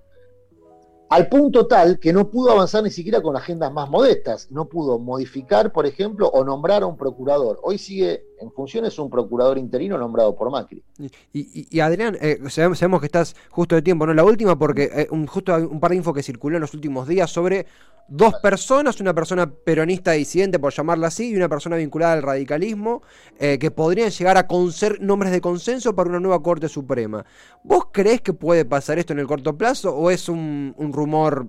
al 1.12 1.28
punto 1.28 1.66
tal 1.66 1.99
que 1.99 2.11
no 2.11 2.31
pudo 2.31 2.52
avanzar 2.52 2.83
ni 2.83 2.88
siquiera 2.88 3.21
con 3.21 3.37
agendas 3.37 3.71
más 3.71 3.90
modestas, 3.90 4.50
no 4.50 4.66
pudo 4.66 4.99
modificar, 4.99 5.71
por 5.71 5.85
ejemplo, 5.85 6.28
o 6.28 6.42
nombrar 6.42 6.85
a 6.85 6.87
un 6.87 6.97
procurador. 6.97 7.61
Hoy 7.62 7.76
sigue 7.76 8.25
en 8.42 8.50
funciones 8.52 8.99
un 8.99 9.08
procurador 9.08 9.56
interino 9.58 9.96
nombrado 9.96 10.34
por 10.34 10.50
Macri. 10.50 10.82
Y, 10.99 11.06
y- 11.32 11.66
y 11.70 11.80
Adrián, 11.80 12.16
eh, 12.20 12.38
sabemos, 12.49 12.78
sabemos 12.78 13.00
que 13.00 13.06
estás 13.06 13.34
justo 13.50 13.75
de 13.75 13.82
tiempo, 13.82 14.06
¿no? 14.06 14.12
La 14.14 14.25
última, 14.25 14.58
porque 14.58 14.90
eh, 14.92 15.08
un, 15.11 15.26
justo 15.26 15.54
un 15.56 15.80
par 15.80 15.90
de 15.92 15.96
info 15.99 16.12
que 16.12 16.22
circuló 16.22 16.56
en 16.56 16.61
los 16.62 16.75
últimos 16.75 17.06
días 17.08 17.30
sobre 17.30 17.66
dos 18.08 18.34
personas, 18.42 19.00
una 19.00 19.14
persona 19.14 19.50
peronista 19.50 20.11
disidente, 20.12 20.58
por 20.58 20.72
llamarla 20.72 21.06
así, 21.06 21.30
y 21.30 21.37
una 21.37 21.49
persona 21.49 21.76
vinculada 21.76 22.12
al 22.14 22.22
radicalismo, 22.22 23.02
eh, 23.38 23.58
que 23.58 23.70
podrían 23.70 24.11
llegar 24.11 24.37
a 24.37 24.46
ser 24.72 25.00
nombres 25.00 25.32
de 25.32 25.40
consenso 25.40 25.94
para 25.94 26.11
una 26.11 26.20
nueva 26.20 26.42
Corte 26.42 26.68
Suprema. 26.68 27.25
¿Vos 27.62 27.84
creés 27.92 28.20
que 28.20 28.32
puede 28.32 28.64
pasar 28.64 28.99
esto 28.99 29.12
en 29.12 29.20
el 29.20 29.26
corto 29.26 29.56
plazo 29.56 29.94
o 29.96 30.11
es 30.11 30.28
un, 30.28 30.75
un 30.76 30.92
rumor 30.92 31.46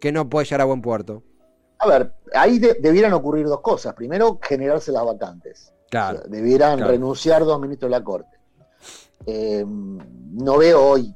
que 0.00 0.10
no 0.10 0.28
puede 0.28 0.46
llegar 0.46 0.62
a 0.62 0.64
buen 0.64 0.80
puerto? 0.82 1.22
A 1.78 1.86
ver, 1.88 2.12
ahí 2.34 2.58
de- 2.58 2.74
debieran 2.80 3.12
ocurrir 3.12 3.46
dos 3.46 3.60
cosas. 3.60 3.94
Primero, 3.94 4.38
generarse 4.40 4.92
las 4.92 5.04
vacantes. 5.04 5.72
O 5.92 6.12
sea, 6.12 6.22
debieran 6.28 6.78
claro. 6.78 6.92
renunciar 6.92 7.44
dos 7.44 7.60
ministros 7.60 7.90
de 7.90 7.98
la 7.98 8.04
Corte. 8.04 8.36
Eh, 9.26 9.64
no 9.66 10.58
veo 10.58 10.82
hoy 10.82 11.14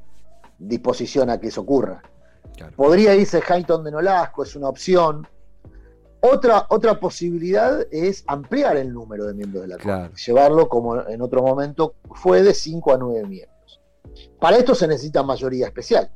disposición 0.58 1.30
a 1.30 1.40
que 1.40 1.48
eso 1.48 1.62
ocurra. 1.62 2.02
Claro. 2.56 2.74
Podría 2.76 3.14
irse 3.14 3.42
Hayton 3.46 3.84
de 3.84 3.90
Nolasco, 3.90 4.42
es 4.42 4.54
una 4.56 4.68
opción. 4.68 5.26
Otra, 6.20 6.66
otra 6.70 6.98
posibilidad 6.98 7.86
es 7.90 8.24
ampliar 8.26 8.76
el 8.76 8.92
número 8.92 9.26
de 9.26 9.34
miembros 9.34 9.62
de 9.62 9.68
la 9.68 9.74
Corte, 9.76 9.88
Claro. 9.88 10.14
llevarlo 10.14 10.68
como 10.68 11.00
en 11.06 11.20
otro 11.22 11.42
momento 11.42 11.94
fue 12.14 12.42
de 12.42 12.54
5 12.54 12.94
a 12.94 12.98
9 12.98 13.28
miembros. 13.28 13.80
Para 14.40 14.56
esto 14.56 14.74
se 14.74 14.86
necesita 14.88 15.22
mayoría 15.22 15.66
especial. 15.66 16.10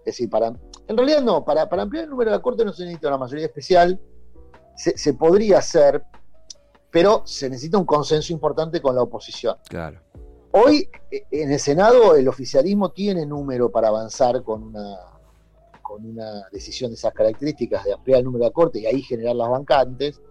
Es 0.00 0.04
decir, 0.16 0.28
para, 0.30 0.48
en 0.48 0.96
realidad 0.96 1.22
no, 1.22 1.44
para, 1.44 1.68
para 1.68 1.82
ampliar 1.82 2.04
el 2.04 2.10
número 2.10 2.30
de 2.30 2.36
la 2.36 2.42
Corte 2.42 2.64
no 2.64 2.72
se 2.72 2.84
necesita 2.84 3.08
una 3.08 3.18
mayoría 3.18 3.46
especial, 3.46 4.00
se, 4.76 4.96
se 4.96 5.14
podría 5.14 5.58
hacer, 5.58 6.02
pero 6.96 7.20
se 7.26 7.50
necesita 7.50 7.76
un 7.76 7.84
consenso 7.84 8.32
importante 8.32 8.80
con 8.80 8.94
la 8.94 9.02
oposición. 9.02 9.54
Claro. 9.68 10.00
Hoy 10.52 10.88
eh, 11.10 11.26
en 11.30 11.52
el 11.52 11.60
Senado 11.60 12.16
el 12.16 12.26
oficialismo 12.26 12.90
tiene 12.90 13.26
número 13.26 13.70
para 13.70 13.88
avanzar 13.88 14.42
con 14.42 14.62
una, 14.62 14.96
con 15.82 16.06
una 16.06 16.48
decisión 16.50 16.90
de 16.90 16.94
esas 16.94 17.12
características 17.12 17.84
de 17.84 17.92
ampliar 17.92 18.20
el 18.20 18.24
número 18.24 18.44
de 18.44 18.48
la 18.48 18.54
Corte 18.54 18.78
y 18.78 18.86
ahí 18.86 19.02
generar 19.02 19.36
las 19.36 19.50
vacantes. 19.50 20.22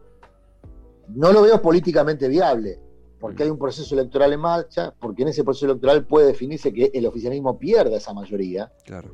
No 1.10 1.32
lo 1.32 1.44
veo 1.44 1.62
políticamente 1.62 2.28
viable, 2.28 2.80
porque 3.20 3.44
hay 3.44 3.52
un 3.52 3.60
proceso 3.60 3.94
electoral 3.94 4.34
en 4.34 4.40
marcha, 4.40 4.92
porque 5.00 5.22
en 5.22 5.28
ese 5.28 5.44
proceso 5.44 5.68
electoral 5.68 6.08
puede 6.08 6.26
definirse 6.26 6.74
que 6.74 6.90
el 6.96 7.06
oficialismo 7.06 7.60
pierda 7.60 7.98
esa 7.98 8.12
mayoría. 8.12 8.72
Claro. 8.84 9.12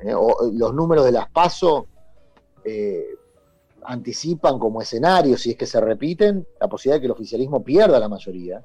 ¿eh? 0.00 0.14
o 0.16 0.50
los 0.52 0.74
números 0.74 1.04
de 1.04 1.12
las 1.12 1.30
PASO 1.30 1.86
eh, 2.64 3.06
anticipan 3.84 4.58
como 4.58 4.82
escenario, 4.82 5.36
si 5.36 5.50
es 5.50 5.56
que 5.56 5.66
se 5.66 5.80
repiten, 5.80 6.46
la 6.60 6.68
posibilidad 6.68 6.96
de 6.96 7.00
que 7.00 7.06
el 7.06 7.12
oficialismo 7.12 7.62
pierda 7.62 7.98
la 7.98 8.08
mayoría 8.08 8.64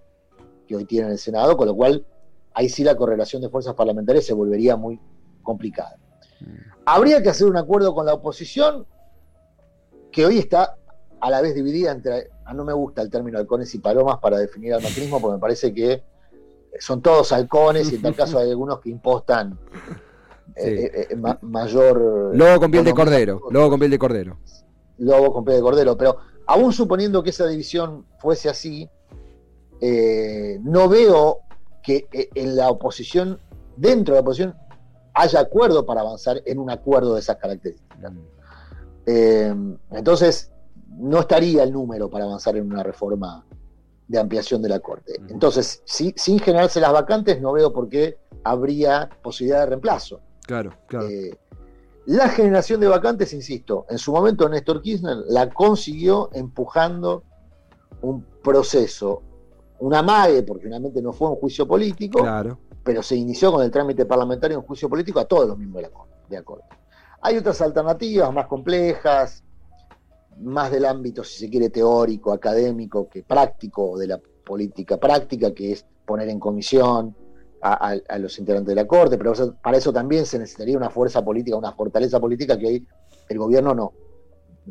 que 0.68 0.76
hoy 0.76 0.86
tiene 0.86 1.08
en 1.08 1.12
el 1.14 1.18
Senado, 1.20 1.56
con 1.58 1.68
lo 1.68 1.76
cual 1.76 2.06
ahí 2.54 2.70
sí 2.70 2.84
la 2.84 2.96
correlación 2.96 3.42
de 3.42 3.50
fuerzas 3.50 3.74
parlamentarias 3.74 4.26
se 4.26 4.34
volvería 4.34 4.76
muy 4.76 5.00
complicada. 5.42 5.98
Habría 6.86 7.22
que 7.24 7.30
hacer 7.30 7.48
un 7.48 7.58
acuerdo 7.58 7.94
con 7.96 8.06
la 8.06 8.14
oposición 8.14 8.86
que 10.12 10.26
hoy 10.26 10.40
está 10.40 10.76
a 11.20 11.30
la 11.30 11.42
vez 11.42 11.56
dividida 11.56 11.92
entre, 11.92 12.30
no 12.54 12.66
me 12.66 12.74
gusta 12.74 13.02
el 13.02 13.10
término 13.10 13.40
halcones 13.40 13.74
y 13.76 13.80
palomas 13.80 14.20
para 14.20 14.38
definir 14.38 14.74
al 14.74 14.84
macrismo, 14.84 15.22
porque 15.22 15.36
me 15.36 15.40
parece 15.40 15.74
que 15.74 16.04
son 16.80 17.02
todos 17.02 17.32
halcones 17.32 17.92
y 17.92 17.96
en 17.96 18.02
tal 18.02 18.16
caso 18.16 18.40
hay 18.40 18.50
algunos 18.50 18.80
que 18.80 18.90
impostan 18.90 19.58
eh, 20.56 20.92
eh, 20.94 21.08
eh, 21.12 21.16
ma- 21.16 21.38
mayor... 21.42 22.32
Lobo 22.36 22.60
con 22.60 22.72
piel 22.72 22.84
de 22.84 22.94
cordero. 22.94 23.42
Lobo 23.52 23.70
con 23.70 23.80
piel 23.80 23.92
de 23.92 24.00
cordero. 24.00 24.38
Lobo 24.98 25.34
con 25.34 25.44
piel 25.46 25.58
de 25.58 25.62
cordero, 25.64 25.98
pero 25.98 26.18
aún 26.46 26.72
suponiendo 26.74 27.24
que 27.24 27.32
esa 27.32 27.48
división 27.48 28.06
fuese 28.20 28.50
así, 28.50 28.90
eh, 29.82 30.60
no 30.64 30.88
veo 30.88 31.40
que 31.82 32.08
eh, 32.12 32.30
en 32.36 32.56
la 32.56 32.70
oposición, 32.70 33.40
dentro 33.76 34.14
de 34.14 34.20
la 34.20 34.22
oposición, 34.22 34.56
haya 35.14 35.40
acuerdo 35.42 35.86
para 35.86 36.02
avanzar 36.02 36.42
en 36.46 36.60
un 36.60 36.70
acuerdo 36.70 37.14
de 37.16 37.20
esas 37.20 37.38
características. 37.38 38.12
Mm. 38.12 38.18
Eh, 39.06 39.56
entonces, 39.92 40.52
no 40.88 41.20
estaría 41.20 41.64
el 41.64 41.74
número 41.74 42.10
para 42.10 42.26
avanzar 42.26 42.56
en 42.56 42.72
una 42.72 42.84
reforma 42.84 43.46
de 44.08 44.20
ampliación 44.20 44.62
de 44.62 44.70
la 44.70 44.80
Corte. 44.80 45.14
Ujú. 45.20 45.34
Entonces, 45.34 45.82
si- 45.86 46.14
sin 46.16 46.40
generarse 46.40 46.80
las 46.80 46.94
vacantes, 46.94 47.42
no 47.42 47.52
veo 47.54 47.74
por 47.74 47.90
qué 47.90 48.18
habría 48.44 49.10
posibilidad 49.22 49.62
de 49.62 49.66
reemplazo. 49.68 50.22
Claro, 50.46 50.72
claro. 50.88 51.08
Eh, 51.10 51.36
la 52.06 52.30
generación 52.30 52.80
de 52.82 52.88
vacantes, 52.88 53.34
insisto, 53.34 53.86
en 53.90 53.98
su 53.98 54.12
momento 54.12 54.48
Néstor 54.50 54.82
Kirchner 54.82 55.18
la 55.30 55.50
consiguió 55.50 56.30
empujando 56.34 57.24
un 58.02 58.24
proceso, 58.44 59.22
un 59.80 59.94
amague, 59.94 60.44
porque 60.44 60.64
finalmente 60.66 61.02
no 61.02 61.14
fue 61.14 61.30
un 61.30 61.36
juicio 61.36 61.66
político, 61.68 62.20
Claro. 62.20 62.58
pero 62.84 63.02
se 63.02 63.16
inició 63.16 63.52
con 63.54 63.64
el 63.64 63.72
trámite 63.72 64.06
parlamentario 64.06 64.58
en 64.58 64.64
juicio 64.64 64.90
político 64.90 65.20
a 65.20 65.26
todos 65.26 65.48
los 65.48 65.58
miembros 65.58 65.82
de 65.84 65.90
la 65.90 65.94
Corte. 65.94 66.14
de 66.30 66.36
la 66.38 66.44
Corte. 66.44 66.66
Hay 67.22 67.38
otras 67.38 67.62
alternativas 67.62 68.34
más 68.34 68.48
complejas, 68.48 69.44
más 70.42 70.72
del 70.72 70.84
ámbito, 70.86 71.24
si 71.24 71.40
se 71.40 71.50
quiere, 71.50 71.70
teórico, 71.70 72.34
académico, 72.34 73.08
que 73.08 73.24
práctico, 73.24 73.98
de 73.98 74.08
la 74.08 74.20
política 74.46 74.98
práctica, 74.98 75.54
que 75.54 75.72
es 75.72 75.86
poner 76.06 76.28
en 76.28 76.40
comisión 76.40 77.16
a, 77.64 77.92
a- 77.94 78.00
a 78.10 78.20
los 78.20 78.38
integrantes 78.40 78.68
de 78.76 78.76
la 78.82 78.86
Corte, 78.88 79.18
pero 79.18 79.32
eso- 79.32 79.56
para 79.64 79.78
eso 79.78 79.92
también 79.94 80.26
se 80.26 80.38
necesitaría 80.38 80.78
una 80.78 80.90
fuerza 80.90 81.24
política, 81.24 81.56
una 81.58 81.72
fortaleza 81.72 82.20
política 82.20 82.58
que 82.58 82.68
hoy 82.68 82.88
el 83.30 83.38
gobierno 83.40 83.74
no, 83.74 83.94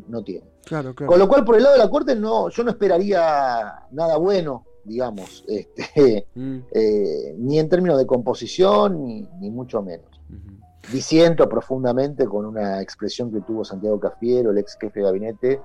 no 0.07 0.23
tiene. 0.23 0.45
Claro, 0.65 0.93
claro. 0.93 1.09
Con 1.09 1.19
lo 1.19 1.27
cual, 1.27 1.43
por 1.43 1.55
el 1.55 1.63
lado 1.63 1.75
de 1.75 1.83
la 1.83 1.89
Corte, 1.89 2.15
no, 2.15 2.49
yo 2.49 2.63
no 2.63 2.69
esperaría 2.71 3.73
nada 3.91 4.17
bueno, 4.17 4.65
digamos, 4.83 5.43
este, 5.47 6.27
Mm, 6.35 6.57
eh, 6.71 7.35
ni 7.37 7.59
en 7.59 7.69
términos 7.69 7.97
de 7.97 8.05
composición, 8.05 9.03
ni, 9.03 9.21
ni 9.39 9.49
mucho 9.49 9.81
menos. 9.81 10.07
ujú. 10.29 10.53
Disiento 10.91 11.47
profundamente 11.47 12.25
con 12.25 12.45
una 12.45 12.81
expresión 12.81 13.31
que 13.31 13.39
tuvo 13.41 13.63
Santiago 13.63 13.99
Cafiero, 13.99 14.51
el 14.51 14.57
ex 14.57 14.77
jefe 14.79 14.99
de 14.99 15.05
gabinete, 15.05 15.61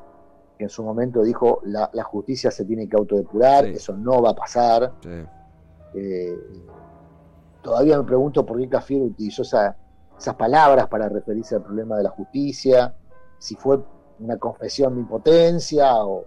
que 0.56 0.64
en 0.64 0.70
su 0.70 0.82
momento 0.84 1.22
dijo, 1.22 1.60
la, 1.64 1.90
la 1.92 2.04
justicia 2.04 2.50
se 2.50 2.64
tiene 2.64 2.88
que 2.88 2.96
autodepurar, 2.96 3.64
Sí. 3.66 3.70
eso 3.72 3.96
no 3.96 4.22
va 4.22 4.30
a 4.30 4.34
pasar. 4.34 4.92
Sí. 5.02 5.08
Eh, 5.94 6.36
todavía 7.62 7.98
me 7.98 8.04
pregunto 8.04 8.44
por 8.44 8.58
qué 8.58 8.68
Cafiero 8.68 9.04
utilizó 9.04 9.42
esa- 9.42 9.76
esas 10.18 10.34
palabras 10.34 10.88
para 10.88 11.08
referirse 11.08 11.54
al 11.54 11.62
problema 11.62 11.96
de 11.96 12.02
la 12.04 12.10
justicia, 12.10 12.94
si 13.38 13.54
fue 13.56 13.78
una 14.18 14.36
confesión 14.36 14.94
de 14.94 15.00
impotencia 15.02 15.94
o, 16.04 16.24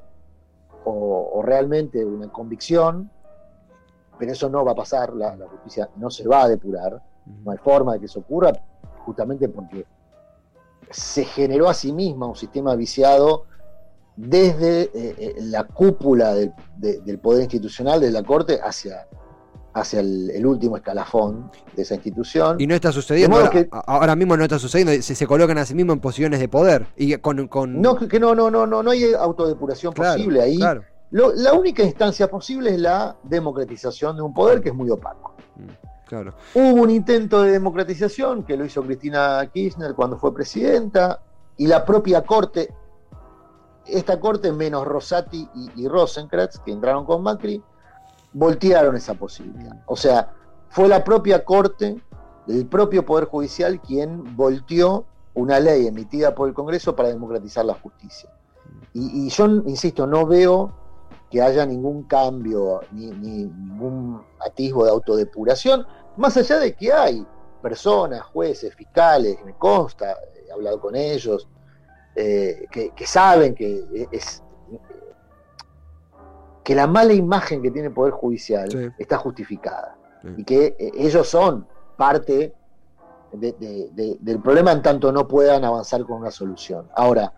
o- 0.85 1.29
o 1.33 1.41
realmente 1.41 2.03
una 2.05 2.29
convicción, 2.31 3.09
pero 4.17 4.31
eso 4.31 4.49
no 4.49 4.63
va 4.63 4.71
a 4.71 4.75
pasar, 4.75 5.13
la, 5.13 5.35
la 5.35 5.47
justicia 5.47 5.89
no 5.95 6.09
se 6.09 6.27
va 6.27 6.43
a 6.43 6.47
depurar, 6.47 7.01
no 7.43 7.51
hay 7.51 7.57
forma 7.57 7.93
de 7.93 7.99
que 7.99 8.05
eso 8.05 8.19
ocurra, 8.19 8.51
justamente 9.05 9.49
porque 9.49 9.85
se 10.89 11.23
generó 11.25 11.69
a 11.69 11.73
sí 11.73 11.91
misma 11.91 12.27
un 12.27 12.35
sistema 12.35 12.75
viciado 12.75 13.45
desde 14.15 14.83
eh, 14.83 15.15
eh, 15.17 15.35
la 15.41 15.63
cúpula 15.63 16.33
del, 16.33 16.53
del, 16.77 17.19
poder 17.19 17.41
institucional 17.43 17.99
de 18.01 18.11
la 18.11 18.23
Corte 18.23 18.59
hacia, 18.61 19.07
hacia 19.73 20.01
el, 20.01 20.45
último 20.45 20.77
escalafón 20.77 21.51
de 21.75 21.83
esa 21.83 21.95
institución. 21.95 22.59
Y 22.59 22.67
no 22.67 22.75
está 22.75 22.91
sucediendo, 22.91 23.37
ahora, 23.37 23.67
ahora, 23.87 24.15
mismo 24.15 24.35
no 24.35 24.43
está 24.43 24.59
sucediendo, 24.59 24.93
se, 25.01 25.15
se, 25.15 25.27
colocan 25.27 25.57
a 25.57 25.65
sí 25.65 25.73
mismos 25.73 25.95
en 25.95 26.01
posiciones 26.01 26.39
de 26.39 26.47
poder. 26.47 26.87
Y 26.97 27.15
con, 27.17 27.47
con... 27.47 27.81
No, 27.81 27.95
que 27.95 28.19
no, 28.19 28.35
no, 28.35 28.51
no, 28.51 28.67
no, 28.67 28.83
no 28.83 28.91
hay 28.91 29.13
autodepuración 29.13 29.93
posible 29.93 30.41
ahí. 30.41 30.59
Lo, 31.11 31.33
la 31.33 31.53
única 31.53 31.83
instancia 31.83 32.29
posible 32.29 32.71
es 32.71 32.79
la 32.79 33.17
democratización 33.23 34.15
de 34.15 34.21
un 34.21 34.33
poder 34.33 34.61
que 34.61 34.69
es 34.69 34.75
muy 34.75 34.89
opaco. 34.89 35.35
Mm, 35.57 36.07
claro. 36.07 36.33
Hubo 36.53 36.81
un 36.81 36.89
intento 36.89 37.43
de 37.43 37.51
democratización 37.51 38.43
que 38.43 38.55
lo 38.55 38.63
hizo 38.63 38.81
Cristina 38.81 39.45
Kirchner 39.53 39.93
cuando 39.93 40.17
fue 40.17 40.33
presidenta 40.33 41.21
y 41.57 41.67
la 41.67 41.85
propia 41.85 42.21
Corte, 42.23 42.73
esta 43.85 44.19
Corte 44.21 44.53
menos 44.53 44.85
Rosati 44.85 45.49
y, 45.53 45.83
y 45.83 45.87
Rosenkratz, 45.87 46.59
que 46.59 46.71
entraron 46.71 47.05
con 47.05 47.21
Macri, 47.23 47.61
voltearon 48.33 48.95
esa 48.95 49.13
posibilidad. 49.13 49.81
O 49.85 49.95
sea, 49.95 50.33
fue 50.69 50.87
la 50.87 51.03
propia 51.03 51.43
Corte, 51.43 52.01
el 52.47 52.65
propio 52.65 53.05
Poder 53.05 53.25
Judicial, 53.25 53.81
quien 53.81 54.35
volteó 54.35 55.05
una 55.33 55.59
ley 55.59 55.87
emitida 55.87 56.35
por 56.35 56.47
el 56.47 56.53
Congreso 56.53 56.95
para 56.95 57.09
democratizar 57.09 57.65
la 57.65 57.73
justicia. 57.75 58.29
Y, 58.93 59.29
yo, 59.29 59.45
insisto, 59.45 60.05
no 60.05 60.25
veo 60.25 60.73
que 61.29 61.41
haya 61.41 61.65
ningún 61.65 62.03
cambio, 62.03 62.81
ni, 62.91 63.05
ningún 63.05 64.21
atisbo 64.45 64.83
de 64.83 64.91
autodepuración, 64.91 65.85
más 66.17 66.35
allá 66.35 66.59
de 66.59 66.75
que 66.75 66.91
hay 66.91 67.25
personas, 67.61 68.21
jueces, 68.23 68.75
fiscales, 68.75 69.37
me 69.45 69.53
consta, 69.53 70.17
he 70.45 70.51
hablado 70.51 70.81
con 70.81 70.95
ellos, 70.95 71.47
eh, 72.15 72.65
que, 72.69 72.89
que, 72.89 73.07
saben 73.07 73.55
que 73.55 74.07
es, 74.11 74.43
que 76.63 76.75
la 76.75 76.87
mala 76.87 77.13
imagen 77.13 77.61
que 77.61 77.71
tiene 77.71 77.87
el 77.87 77.93
Poder 77.93 78.13
Judicial 78.13 78.93
está 78.97 79.17
justificada. 79.17 79.97
Y 80.37 80.43
que 80.43 80.75
eh, 80.77 80.91
ellos 80.95 81.27
son 81.27 81.65
parte 81.97 82.53
del 83.33 84.39
problema 84.43 84.71
en 84.71 84.81
tanto 84.81 85.11
no 85.11 85.27
puedan 85.27 85.63
avanzar 85.63 86.03
con 86.05 86.17
una 86.17 86.29
solución. 86.29 86.87
Ahora, 86.95 87.33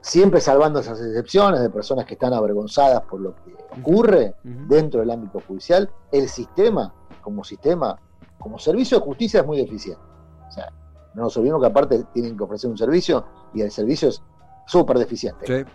siempre 0.00 0.40
salvando 0.40 0.80
esas 0.80 1.00
excepciones 1.00 1.60
de 1.60 1.68
personas 1.68 2.06
que 2.06 2.14
están 2.14 2.32
avergonzadas 2.32 3.02
por 3.02 3.20
lo 3.20 3.34
que 3.36 3.54
ocurre 3.78 4.34
dentro 4.42 5.00
del 5.00 5.10
ámbito 5.10 5.40
judicial, 5.46 5.90
el 6.10 6.28
sistema, 6.28 6.94
como 7.20 7.44
sistema, 7.44 7.98
como 8.38 8.58
servicio 8.58 8.98
de 8.98 9.04
justicia 9.04 9.40
es 9.40 9.46
muy 9.46 9.58
deficiente. 9.58 10.02
O 10.48 10.50
sea, 10.50 10.72
no 11.14 11.24
nos 11.24 11.36
olvidemos 11.36 11.60
que 11.60 11.68
aparte 11.68 12.04
tienen 12.14 12.36
que 12.36 12.44
ofrecer 12.44 12.70
un 12.70 12.78
servicio 12.78 13.24
y 13.52 13.60
el 13.60 13.70
servicio 13.70 14.08
es 14.08 14.22
súper 14.66 14.98
deficiente 14.98 15.66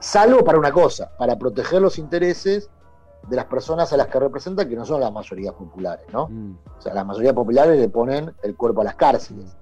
salvo 0.00 0.44
para 0.44 0.58
una 0.58 0.72
cosa, 0.72 1.10
para 1.18 1.38
proteger 1.38 1.80
los 1.80 1.98
intereses 1.98 2.70
de 3.28 3.36
las 3.36 3.46
personas 3.46 3.92
a 3.92 3.96
las 3.96 4.06
que 4.08 4.18
representan, 4.18 4.68
que 4.68 4.76
no 4.76 4.84
son 4.84 5.00
las 5.00 5.12
mayorías 5.12 5.54
populares, 5.54 6.06
¿no? 6.12 6.28
Mm. 6.28 6.58
O 6.78 6.80
sea, 6.80 6.94
las 6.94 7.04
mayorías 7.04 7.34
populares 7.34 7.78
le 7.78 7.88
ponen 7.88 8.32
el 8.42 8.56
cuerpo 8.56 8.80
a 8.80 8.84
las 8.84 8.94
cárceles. 8.94 9.56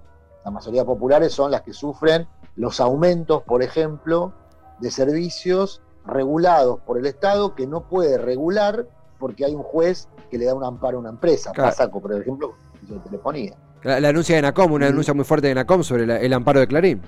Las 0.44 0.52
mayorías 0.52 0.84
populares 0.84 1.32
son 1.32 1.50
las 1.50 1.62
que 1.62 1.72
sufren 1.72 2.28
los 2.54 2.80
aumentos, 2.80 3.42
por 3.42 3.62
ejemplo, 3.62 4.32
de 4.78 4.90
servicios 4.90 5.82
regulados 6.06 6.80
por 6.86 6.98
el 6.98 7.06
Estado 7.06 7.54
que 7.54 7.66
no 7.66 7.88
puede 7.88 8.18
regular 8.18 8.86
porque 9.18 9.44
hay 9.44 9.54
un 9.54 9.62
juez 9.62 10.08
que 10.30 10.38
le 10.38 10.44
da 10.44 10.54
un 10.54 10.62
amparo 10.62 10.98
a 10.98 11.00
una 11.00 11.10
empresa. 11.10 11.52
Pasaco, 11.52 12.00
por 12.00 12.12
ejemplo, 12.12 12.54
de 12.82 12.98
telefonía. 13.00 13.56
La, 13.82 14.08
anuncia 14.08 14.36
de 14.36 14.42
NACOM, 14.42 14.72
una 14.72 14.86
denuncia 14.86 15.14
muy 15.14 15.24
fuerte 15.24 15.48
de 15.48 15.54
NACOM 15.54 15.82
sobre 15.82 16.24
el 16.24 16.32
amparo 16.32 16.60
de 16.60 16.66
Clarín. 16.66 17.02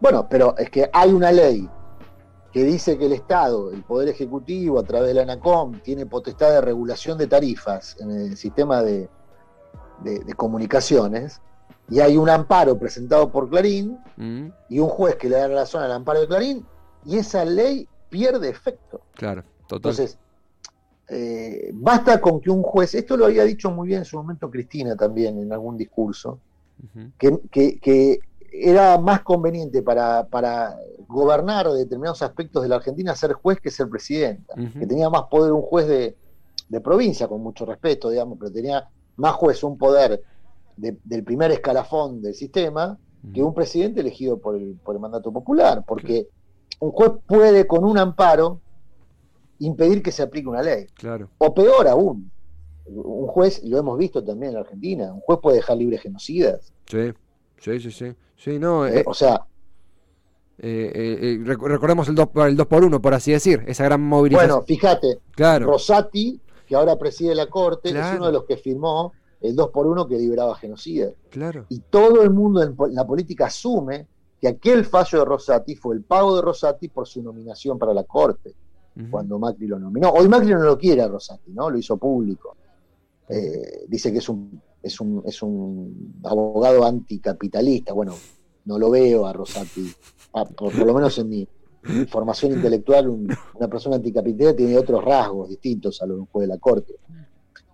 Bueno, 0.00 0.26
pero 0.28 0.54
es 0.56 0.70
que 0.70 0.88
hay 0.92 1.12
una 1.12 1.32
ley 1.32 1.68
que 2.52 2.64
dice 2.64 2.98
que 2.98 3.06
el 3.06 3.12
Estado, 3.12 3.70
el 3.72 3.82
Poder 3.82 4.08
Ejecutivo, 4.08 4.80
a 4.80 4.82
través 4.82 5.08
de 5.08 5.14
la 5.14 5.22
ANACOM, 5.22 5.80
tiene 5.80 6.06
potestad 6.06 6.50
de 6.50 6.60
regulación 6.60 7.16
de 7.16 7.26
tarifas 7.26 7.96
en 8.00 8.10
el 8.10 8.36
sistema 8.36 8.82
de, 8.82 9.08
comunicaciones, 10.36 11.40
y 11.88 12.00
hay 12.00 12.16
un 12.16 12.28
amparo 12.30 12.78
presentado 12.78 13.30
por 13.30 13.50
Clarín 13.50 13.98
mm. 14.16 14.46
y 14.68 14.78
un 14.78 14.88
juez 14.88 15.16
que 15.16 15.28
le 15.28 15.36
da 15.36 15.48
razón 15.48 15.82
al 15.82 15.92
amparo 15.92 16.20
de 16.20 16.28
Clarín, 16.28 16.66
y 17.04 17.16
esa 17.16 17.44
ley 17.44 17.86
pierde 18.08 18.48
efecto. 18.48 19.00
Claro, 19.14 19.44
total. 19.66 19.92
Entonces, 19.92 20.18
eh, 21.08 21.70
basta 21.74 22.20
con 22.20 22.40
que 22.40 22.50
un 22.50 22.62
juez, 22.62 22.94
esto 22.94 23.16
lo 23.16 23.26
había 23.26 23.44
dicho 23.44 23.70
muy 23.70 23.88
bien 23.88 24.00
en 24.00 24.04
su 24.04 24.16
momento 24.16 24.48
Cristina 24.48 24.94
también 24.96 25.38
en 25.38 25.52
algún 25.52 25.76
discurso, 25.76 26.38
que, 27.18 28.20
era 28.52 28.98
más 28.98 29.20
conveniente 29.20 29.80
para, 29.82 30.26
para, 30.26 30.76
gobernar 31.10 31.68
determinados 31.72 32.22
aspectos 32.22 32.62
de 32.62 32.68
la 32.68 32.76
Argentina 32.76 33.14
ser 33.14 33.32
juez 33.32 33.60
que 33.60 33.70
ser 33.70 33.88
presidenta, 33.88 34.54
que 34.54 34.86
tenía 34.86 35.10
más 35.10 35.24
poder 35.24 35.52
un 35.52 35.62
juez 35.62 35.86
de, 35.88 36.80
provincia, 36.80 37.26
con 37.26 37.42
mucho 37.42 37.66
respeto, 37.66 38.10
digamos, 38.10 38.38
pero 38.38 38.52
tenía 38.52 38.88
más 39.16 39.32
juez 39.34 39.62
un 39.64 39.76
poder 39.76 40.22
del 40.76 41.24
primer 41.24 41.50
escalafón 41.50 42.22
del 42.22 42.34
sistema 42.34 42.96
que 43.34 43.42
un 43.42 43.52
presidente 43.52 44.00
elegido 44.00 44.38
por 44.38 44.56
el, 44.56 44.78
por 44.82 44.94
el 44.94 45.00
mandato 45.00 45.30
popular, 45.30 45.84
porque 45.86 46.28
un 46.78 46.90
juez 46.92 47.12
puede 47.26 47.66
con 47.66 47.84
un 47.84 47.98
amparo 47.98 48.60
impedir 49.58 50.02
que 50.02 50.12
se 50.12 50.22
aplique 50.22 50.48
una 50.48 50.62
ley. 50.62 50.86
Claro. 50.94 51.28
O 51.38 51.52
peor 51.52 51.86
aún, 51.88 52.30
un 52.86 53.26
juez, 53.26 53.62
lo 53.64 53.78
hemos 53.78 53.98
visto 53.98 54.24
también 54.24 54.52
en 54.52 54.58
Argentina, 54.58 55.12
un 55.12 55.20
juez 55.20 55.38
puede 55.42 55.56
dejar 55.56 55.76
libres 55.76 56.00
genocidas. 56.00 56.72
Sí, 56.86 57.12
sí, 57.58 57.80
sí, 57.80 57.90
sí. 57.90 58.14
Sí, 58.36 58.58
no, 58.58 58.86
eh, 58.86 59.04
o 59.06 59.12
sea. 59.12 59.44
Eh, 60.62 61.38
eh, 61.40 61.42
recordemos 61.42 62.08
el 62.08 62.14
2 62.14 62.28
el 62.48 62.56
dos 62.56 62.66
por 62.66 62.84
1 62.84 63.00
por 63.00 63.14
así 63.14 63.32
decir, 63.32 63.64
esa 63.66 63.84
gran 63.84 64.02
movilización. 64.02 64.50
Bueno, 64.50 64.66
fíjate, 64.66 65.20
claro. 65.30 65.66
Rosati, 65.66 66.38
que 66.66 66.76
ahora 66.76 66.96
preside 66.98 67.34
la 67.34 67.46
Corte, 67.46 67.88
es 67.88 68.16
uno 68.16 68.26
de 68.26 68.32
los 68.32 68.44
que 68.44 68.58
firmó 68.58 69.12
el 69.40 69.56
2 69.56 69.70
por 69.70 69.86
1 69.86 70.06
que 70.06 70.18
liberaba 70.18 70.54
genocida. 70.56 71.10
Claro. 71.30 71.64
Y 71.70 71.78
todo 71.78 72.22
el 72.22 72.30
mundo 72.30 72.62
en 72.62 72.76
la 72.94 73.06
política 73.06 73.46
asume 73.46 74.06
que 74.38 74.48
aquel 74.48 74.84
fallo 74.84 75.20
de 75.20 75.24
Rosati 75.24 75.76
fue 75.76 75.94
el 75.94 76.02
pago 76.02 76.36
de 76.36 76.42
Rosati 76.42 76.88
por 76.88 77.06
su 77.06 77.22
nominación 77.22 77.78
para 77.78 77.94
la 77.94 78.04
Corte, 78.04 78.54
cuando 79.10 79.38
Macri 79.38 79.66
lo 79.66 79.78
nominó. 79.78 80.10
Hoy 80.10 80.28
Macri 80.28 80.50
no 80.50 80.60
lo 80.60 80.76
quiere 80.76 81.00
a 81.00 81.08
Rosati, 81.08 81.52
¿no? 81.52 81.70
Lo 81.70 81.78
hizo 81.78 81.96
público. 81.96 82.54
dice 83.88 84.12
que 84.12 84.18
es 84.18 84.28
un 84.28 84.60
es 84.82 85.00
un, 85.00 85.22
es 85.26 85.42
un 85.42 86.20
abogado 86.24 86.84
anticapitalista. 86.84 87.92
Bueno, 87.92 88.14
no 88.70 88.78
lo 88.78 88.88
veo 88.88 89.26
a 89.26 89.32
Rosati, 89.32 89.92
ah, 90.34 90.44
por, 90.44 90.72
lo 90.76 90.94
menos 90.94 91.18
en 91.18 91.28
mi, 91.28 91.48
formación 92.08 92.52
intelectual, 92.52 93.08
una 93.08 93.68
persona 93.68 93.96
anticapitalista 93.96 94.56
tiene 94.56 94.78
otros 94.78 95.04
rasgos 95.04 95.48
distintos 95.48 96.00
a 96.00 96.06
los 96.06 96.16
de 96.16 96.20
un 96.20 96.26
juez 96.26 96.46
de 96.46 96.54
la 96.54 96.60
corte. 96.60 96.94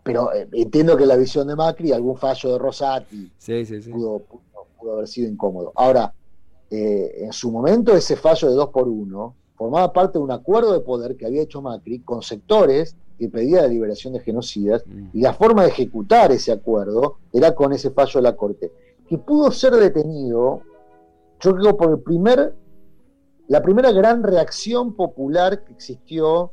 Pero 0.03 0.33
eh, 0.33 0.49
entiendo 0.53 0.97
que 0.97 1.05
la 1.05 1.17
visión 1.17 1.49
de 1.49 1.57
Macri, 1.57 1.93
algún 1.93 2.17
fallo 2.17 2.53
de 2.53 2.59
Rosati 2.59 3.33
Pudo, 3.91 4.23
haber 4.95 5.09
sido 5.09 5.29
incómodo. 5.29 5.73
Ahora, 5.75 6.15
eh, 6.71 7.25
en 7.25 7.33
su 7.33 7.51
momento 7.51 7.95
ese 7.95 8.17
fallo 8.17 8.49
de 8.49 8.55
dos 8.55 8.71
por 8.71 8.89
uno 8.89 9.35
formaba 9.57 9.93
parte 9.93 10.19
de 10.19 10.25
un 10.25 10.31
acuerdo 10.31 10.73
de 10.73 10.81
poder 10.81 11.17
que 11.17 11.27
había 11.27 11.43
hecho 11.43 11.61
Macri 11.61 11.99
con 11.99 12.23
sectores 12.23 12.97
que 13.19 13.29
pedía 13.29 13.63
la 13.63 13.69
liberación 13.69 14.13
de 14.13 14.21
genocidas, 14.21 14.85
mm. 14.87 15.09
y 15.15 15.21
la 15.21 15.33
forma 15.33 15.63
de 15.63 15.71
ejecutar 15.71 16.33
ese 16.33 16.53
acuerdo 16.53 17.19
era 17.33 17.55
con 17.55 17.73
ese 17.73 17.91
fallo 17.91 18.13
de 18.15 18.23
la 18.23 18.37
Corte, 18.37 18.73
que 19.09 19.19
pudo 19.19 19.51
ser 19.51 19.73
detenido, 19.75 20.63
yo 21.41 21.55
creo, 21.55 21.77
por 21.77 21.91
el 21.91 22.01
primer, 22.01 22.55
la 23.49 23.63
primera 23.63 23.93
gran 23.93 24.23
reacción 24.23 24.95
popular 24.95 25.65
que 25.65 25.73
existió 25.73 26.53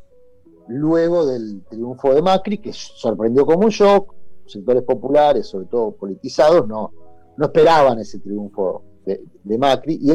luego 0.67 1.25
del 1.25 1.63
triunfo 1.69 2.13
de 2.13 2.21
Macri, 2.21 2.57
que 2.57 2.71
sorprendió 2.73 3.45
como 3.45 3.65
un 3.65 3.69
shock, 3.69 4.13
sectores 4.45 4.83
populares, 4.83 5.47
sobre 5.47 5.67
todo 5.67 5.91
politizados, 5.91 6.67
no, 6.67 6.91
no 7.37 7.45
esperaban 7.45 7.99
ese 7.99 8.19
triunfo 8.19 8.83
de, 9.05 9.57
Macri, 9.57 9.99
y, 10.01 10.11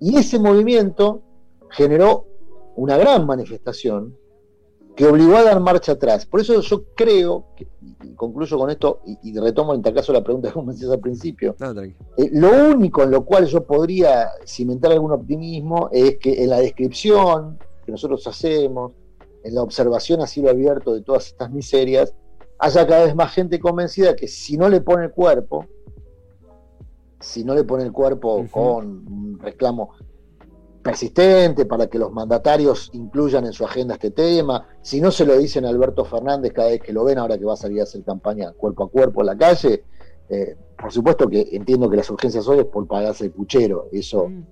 y 0.00 0.16
ese 0.16 0.38
movimiento 0.38 1.22
generó 1.70 2.26
una 2.76 2.96
gran 2.96 3.26
manifestación 3.26 4.16
que 4.98 5.06
obligó 5.06 5.36
a 5.36 5.44
dar 5.44 5.60
marcha 5.60 5.92
atrás. 5.92 6.26
Por 6.26 6.40
eso 6.40 6.60
yo 6.60 6.86
creo, 6.96 7.44
y 8.02 8.14
concluyo 8.16 8.58
con 8.58 8.68
esto, 8.68 9.00
y, 9.22 9.38
retomo 9.38 9.72
en 9.72 9.80
tal 9.80 9.94
caso 9.94 10.12
la 10.12 10.24
pregunta 10.24 10.50
que 10.52 10.60
me 10.60 10.72
hacías 10.72 10.90
al 10.90 10.98
principio, 10.98 11.54
eh, 12.16 12.28
lo 12.32 12.50
único 12.72 13.04
en 13.04 13.12
lo 13.12 13.24
cual 13.24 13.46
yo 13.46 13.62
podría 13.64 14.28
cimentar 14.44 14.90
algún 14.90 15.12
optimismo 15.12 15.88
es 15.92 16.18
que 16.18 16.42
en 16.42 16.50
la 16.50 16.58
descripción 16.58 17.58
que 17.86 17.92
nosotros 17.92 18.26
hacemos, 18.26 18.90
en 19.44 19.54
la 19.54 19.62
observación 19.62 20.20
a 20.20 20.26
cielo 20.26 20.50
abierto 20.50 20.92
de 20.92 21.02
todas 21.02 21.28
estas 21.28 21.52
miserias, 21.52 22.12
haya 22.58 22.84
cada 22.84 23.04
vez 23.04 23.14
más 23.14 23.32
gente 23.32 23.60
convencida 23.60 24.16
que 24.16 24.26
si 24.26 24.56
no 24.56 24.68
le 24.68 24.80
pone 24.80 25.04
el 25.04 25.12
cuerpo, 25.12 25.64
si 27.20 27.44
no 27.44 27.54
le 27.54 27.62
pone 27.62 27.84
el 27.84 27.92
cuerpo 27.92 28.44
con 28.50 29.06
un 29.06 29.38
reclamo 29.38 29.92
persistente 30.92 31.66
para 31.66 31.86
que 31.86 31.98
los 31.98 32.10
mandatarios 32.12 32.90
incluyan 32.94 33.44
en 33.44 33.52
su 33.52 33.64
agenda 33.64 33.94
este 33.94 34.10
tema. 34.10 34.66
Si 34.80 35.00
no 35.00 35.10
se 35.10 35.26
lo 35.26 35.36
dicen 35.36 35.66
a 35.66 35.68
Alberto 35.68 36.04
Fernández 36.06 36.52
cada 36.54 36.68
vez 36.68 36.80
que 36.80 36.92
lo 36.94 37.04
ven, 37.04 37.18
ahora 37.18 37.36
que 37.36 37.44
va 37.44 37.52
a 37.52 37.56
salir 37.56 37.80
a 37.80 37.82
hacer 37.82 38.02
campaña 38.04 38.52
cuerpo 38.52 38.84
a 38.84 38.90
cuerpo 38.90 39.20
en 39.20 39.26
la 39.26 39.36
calle, 39.36 39.84
Eh, 40.30 40.56
por 40.78 40.92
supuesto 40.92 41.26
que 41.26 41.48
entiendo 41.52 41.88
que 41.88 41.96
las 41.96 42.10
urgencias 42.10 42.46
hoy 42.48 42.58
es 42.58 42.66
por 42.66 42.86
pagarse 42.86 43.24
el 43.24 43.30
puchero, 43.30 43.86
eso 43.92 44.28
Mm. 44.28 44.42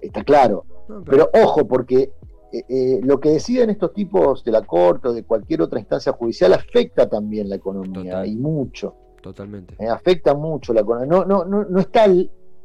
está 0.00 0.24
claro. 0.24 0.64
No, 0.88 1.04
pero- 1.04 1.30
Pero 1.32 1.44
ojo, 1.46 1.68
porque 1.68 2.12
eh, 2.52 2.64
eh, 2.68 3.00
lo 3.04 3.20
que 3.20 3.28
deciden 3.30 3.70
estos 3.70 3.92
tipos 3.92 4.42
de 4.42 4.50
la 4.50 4.62
Corte 4.66 5.06
o 5.06 5.12
de 5.12 5.22
cualquier 5.22 5.62
otra 5.62 5.78
instancia 5.78 6.10
judicial 6.14 6.52
afecta 6.52 7.08
también 7.08 7.48
la 7.48 7.54
economía 7.54 8.10
Total. 8.14 8.26
y 8.26 8.34
mucho. 8.34 8.94
Totalmente. 9.22 9.76
eh, 9.78 9.86
afecta 9.88 10.34
mucho 10.34 10.72
la 10.74 10.80
economía. 10.80 11.06
No, 11.06 11.24
no, 11.24 11.44
no, 11.44 11.62
no 11.64 11.78
está 11.78 12.06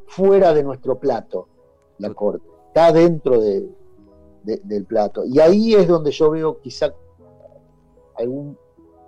fuera 0.07 0.51
de 0.51 0.63
nuestro 0.63 0.97
plato 0.97 1.47
la 1.99 2.11
Corte, 2.15 2.47
está 2.75 2.91
dentro 2.91 3.39
de- 3.39 3.69
de- 4.43 4.59
del 4.65 4.83
plato. 4.83 5.23
Y 5.25 5.39
ahí 5.39 5.73
es 5.75 5.88
donde 5.88 6.11
yo 6.11 6.29
veo 6.31 6.59
quizá 6.59 6.93
algún, 8.17 8.57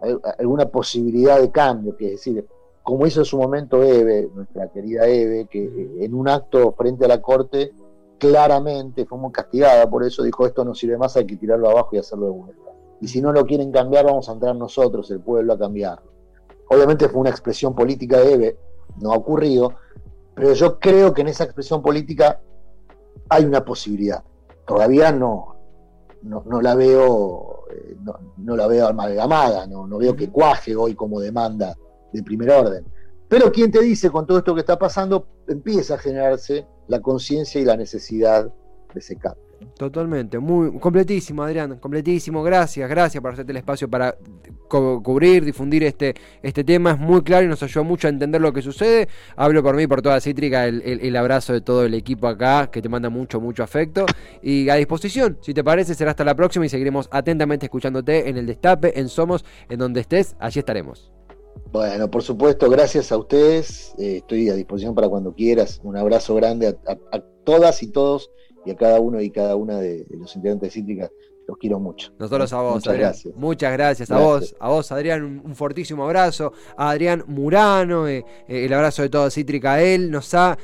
al- 0.01 0.21
alguna 0.39 0.69
posibilidad 0.69 1.39
de 1.41 1.51
cambio, 1.51 1.97
que 1.97 2.06
es 2.06 2.12
decir, 2.12 2.47
como 2.82 3.06
hizo 3.06 3.19
en 3.19 3.25
su 3.25 3.38
momento 3.38 3.84
Eve, 3.84 4.30
nuestra 4.34 4.69
querida 4.71 5.06
Eve, 5.06 5.47
que 5.51 5.65
en 5.99 6.13
un 6.13 6.30
acto 6.30 6.71
frente 6.77 7.03
a 7.03 7.10
la 7.10 7.21
Corte 7.21 7.73
claramente 8.17 9.06
fue 9.06 9.17
muy 9.17 9.34
castigada, 9.34 9.89
por 9.89 10.06
eso 10.06 10.23
dijo 10.23 10.45
esto 10.45 10.63
no 10.63 10.73
sirve 10.73 10.97
más, 10.97 11.17
hay 11.17 11.25
que 11.27 11.36
tirarlo 11.36 11.69
abajo 11.69 11.89
y 11.91 11.97
hacerlo 11.97 12.27
de 12.27 12.32
vuelta. 12.32 12.71
Y 13.01 13.10
si 13.10 13.21
no 13.21 13.34
lo 13.34 13.45
quieren 13.45 13.71
cambiar, 13.73 14.06
vamos 14.06 14.30
a 14.30 14.32
entrar 14.32 14.56
nosotros, 14.56 15.12
el 15.12 15.19
pueblo, 15.19 15.53
a 15.53 15.60
cambiarlo. 15.60 16.10
Obviamente 16.69 17.10
fue 17.10 17.19
una 17.19 17.30
expresión 17.32 17.75
política 17.75 18.17
de 18.21 18.34
Eve, 18.34 18.58
no 19.01 19.12
ha 19.12 19.17
ocurrido, 19.17 19.73
pero 20.34 20.53
yo 20.53 20.80
creo 20.80 21.13
que 21.13 21.21
en 21.21 21.27
esa 21.27 21.43
expresión 21.43 21.82
política 21.82 22.39
hay 23.30 23.45
una 23.45 23.63
posibilidad. 23.63 24.23
Todavía 24.65 25.12
no, 25.12 25.56
no, 26.23 26.43
no 26.45 26.62
la 26.62 26.75
veo, 26.75 27.65
eh, 27.71 27.95
no, 28.01 28.34
no 28.38 28.56
la 28.56 28.67
veo 28.67 28.88
amalgamada, 28.88 29.67
no, 29.67 29.88
no 29.88 29.97
veo 29.97 30.15
que 30.15 30.30
cuaje 30.30 30.75
hoy 30.75 30.95
como 30.95 31.19
demanda 31.19 31.75
de 32.12 32.23
primer 32.23 32.51
orden. 32.51 32.86
Pero 33.27 33.51
quien 33.51 33.71
te 33.71 33.82
dice 33.82 34.10
con 34.10 34.25
todo 34.25 34.38
esto 34.38 34.53
que 34.53 34.62
está 34.62 34.80
pasando, 34.80 35.27
empieza 35.47 35.95
a 35.95 35.97
generarse 35.97 36.65
la 36.88 37.01
conciencia 37.01 37.60
y 37.60 37.65
la 37.65 37.75
necesidad 37.75 38.45
de 38.93 38.99
ese 38.99 39.17
cambio. 39.17 39.47
Totalmente, 39.76 40.38
muy 40.39 40.80
completísimo, 40.80 41.41
Adrián, 41.43 41.78
completísimo. 41.80 42.43
Gracias, 42.43 42.88
gracias 42.89 43.22
por 43.22 43.34
hacerte 43.34 43.52
el 43.52 43.58
espacio 43.58 43.89
para 43.89 44.15
cubrir, 44.67 45.46
difundir 45.46 45.84
este, 45.84 46.13
este 46.43 46.63
tema. 46.63 46.91
Es 46.91 47.00
muy 47.00 47.22
claro 47.24 47.46
y 47.46 47.48
nos 47.50 47.62
ayuda 47.63 47.84
mucho 47.84 48.08
a 48.08 48.10
entender 48.12 48.39
lo 48.41 48.54
que 48.54 48.62
sucede. 48.62 49.08
Hablo 49.36 49.63
por 49.63 49.76
mí, 49.76 49.88
por 49.88 50.02
toda 50.02 50.20
Cítrica, 50.22 50.65
el, 50.65 50.82
el- 50.84 51.02
el 51.02 51.15
abrazo 51.15 51.54
de 51.54 51.62
todo 51.62 51.86
el 51.86 51.93
equipo 51.96 52.28
acá, 52.28 52.70
que 52.72 52.82
te 52.82 52.89
manda 52.89 53.10
mucho, 53.10 53.39
mucho 53.41 53.63
afecto. 53.63 54.06
Y 54.43 54.70
a 54.70 54.76
disposición, 54.76 55.38
si 55.41 55.54
te 55.54 55.63
parece, 55.63 55.96
será 55.96 56.12
hasta 56.12 56.24
la 56.24 56.36
próxima 56.36 56.65
y 56.65 56.70
seguiremos 56.70 57.08
atentamente 57.12 57.65
escuchándote 57.65 58.30
en 58.30 58.38
el 58.38 58.46
Destape, 58.46 59.00
en 59.00 59.10
Somos, 59.10 59.43
en 59.70 59.80
donde 59.80 60.02
estés, 60.02 60.36
allí 60.39 60.60
estaremos. 60.60 61.12
Bueno, 61.72 62.10
por 62.10 62.24
supuesto, 62.24 62.70
gracias 62.70 63.12
a 63.12 63.17
ustedes. 63.17 63.93
eh, 63.98 64.17
estoy 64.17 64.50
a 64.50 64.54
disposición 64.56 64.96
para 64.96 65.10
cuando 65.10 65.34
quieras. 65.34 65.80
Un 65.84 65.98
abrazo 65.98 66.36
grande 66.36 66.67
a, 66.67 66.91
a- 66.91 67.17
a 67.17 67.22
todas 67.43 67.82
y 67.84 67.88
todos 67.91 68.30
y 68.65 68.72
a 68.72 68.76
cada 68.76 69.00
uno 69.00 69.22
y 69.22 69.30
cada 69.32 69.56
una 69.56 69.80
de, 69.80 70.04
de 70.06 70.17
los 70.17 70.36
integrantes 70.36 70.70
de 70.70 70.74
Cítrica. 70.74 71.10
Los 71.48 71.58
quiero 71.60 71.80
mucho. 71.80 72.12
Nosotros 72.20 72.52
a 72.52 72.62
vos, 72.62 72.74
Muchas 72.76 72.88
Adrián. 72.91 73.10
gracias. 73.12 73.36
Muchas 73.38 73.72
gracias, 73.72 74.12
a 74.12 74.15
Gracias. 74.20 74.52
vos, 74.52 74.56
a 74.60 74.67
vos, 74.70 74.91
Adrián, 74.91 75.24
un, 75.24 75.41
un 75.46 75.56
fortísimo 75.56 76.04
abrazo. 76.04 76.52
A 76.76 76.89
Adrián 76.89 77.24
Murano, 77.28 78.06
eh, 78.06 78.26
eh, 78.50 78.65
el 78.65 78.74
abrazo 78.74 79.02
de 79.04 79.08
toda 79.10 79.32
Cítrica 79.32 79.76
a 79.76 79.82
él. 79.82 80.12
Nos 80.12 80.34
ha 80.34 80.58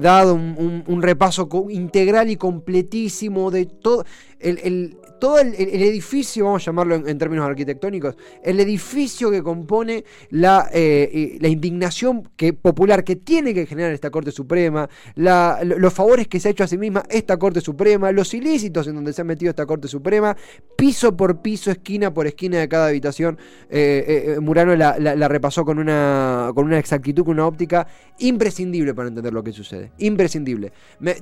dado 0.00 0.34
un, 0.34 0.54
un- 0.58 0.84
un 0.86 1.02
repaso 1.02 1.48
integral 1.70 2.28
y 2.28 2.36
completísimo 2.36 3.50
de 3.50 3.64
todo. 3.66 4.04
El, 4.38 4.58
el- 4.64 4.97
todo 5.18 5.38
el, 5.38 5.54
edificio, 5.54 6.46
vamos 6.46 6.62
a 6.62 6.66
llamarlo 6.66 6.94
en, 6.94 7.18
términos 7.18 7.46
arquitectónicos, 7.46 8.16
el 8.42 8.60
edificio 8.60 9.30
que 9.30 9.42
compone 9.42 10.04
la, 10.30 10.68
eh, 10.72 11.38
la 11.40 11.48
indignación 11.48 12.28
que, 12.36 12.52
popular 12.52 13.04
que 13.04 13.16
tiene 13.16 13.54
que 13.54 13.66
generar 13.66 13.92
esta 13.92 14.10
Corte 14.10 14.32
Suprema, 14.32 14.88
los 15.16 15.92
favores 15.92 16.28
que 16.28 16.40
se 16.40 16.48
ha 16.48 16.50
hecho 16.50 16.64
a 16.64 16.68
sí 16.68 16.78
misma 16.78 17.02
esta 17.08 17.36
Corte 17.36 17.60
Suprema, 17.60 18.12
los 18.12 18.32
ilícitos 18.34 18.86
en 18.86 18.94
donde 18.94 19.12
se 19.12 19.22
ha 19.22 19.24
metido 19.24 19.50
esta 19.50 19.66
Corte 19.66 19.88
Suprema, 19.88 20.36
piso 20.76 21.16
por 21.16 21.42
piso, 21.42 21.70
esquina 21.70 22.12
por 22.12 22.26
esquina 22.26 22.58
de 22.58 22.68
cada 22.68 22.88
habitación. 22.88 23.38
eh, 23.70 24.34
eh, 24.36 24.40
Murano 24.40 24.74
la, 24.76 25.28
repasó 25.28 25.64
con 25.64 25.78
una, 25.78 26.52
con 26.54 26.66
una 26.66 26.78
exactitud, 26.78 27.24
con 27.24 27.34
una 27.34 27.46
óptica 27.46 27.86
imprescindible 28.18 28.94
para 28.94 29.08
entender 29.08 29.32
lo 29.32 29.42
que 29.42 29.52
sucede. 29.52 29.92
Imprescindible. 29.98 30.72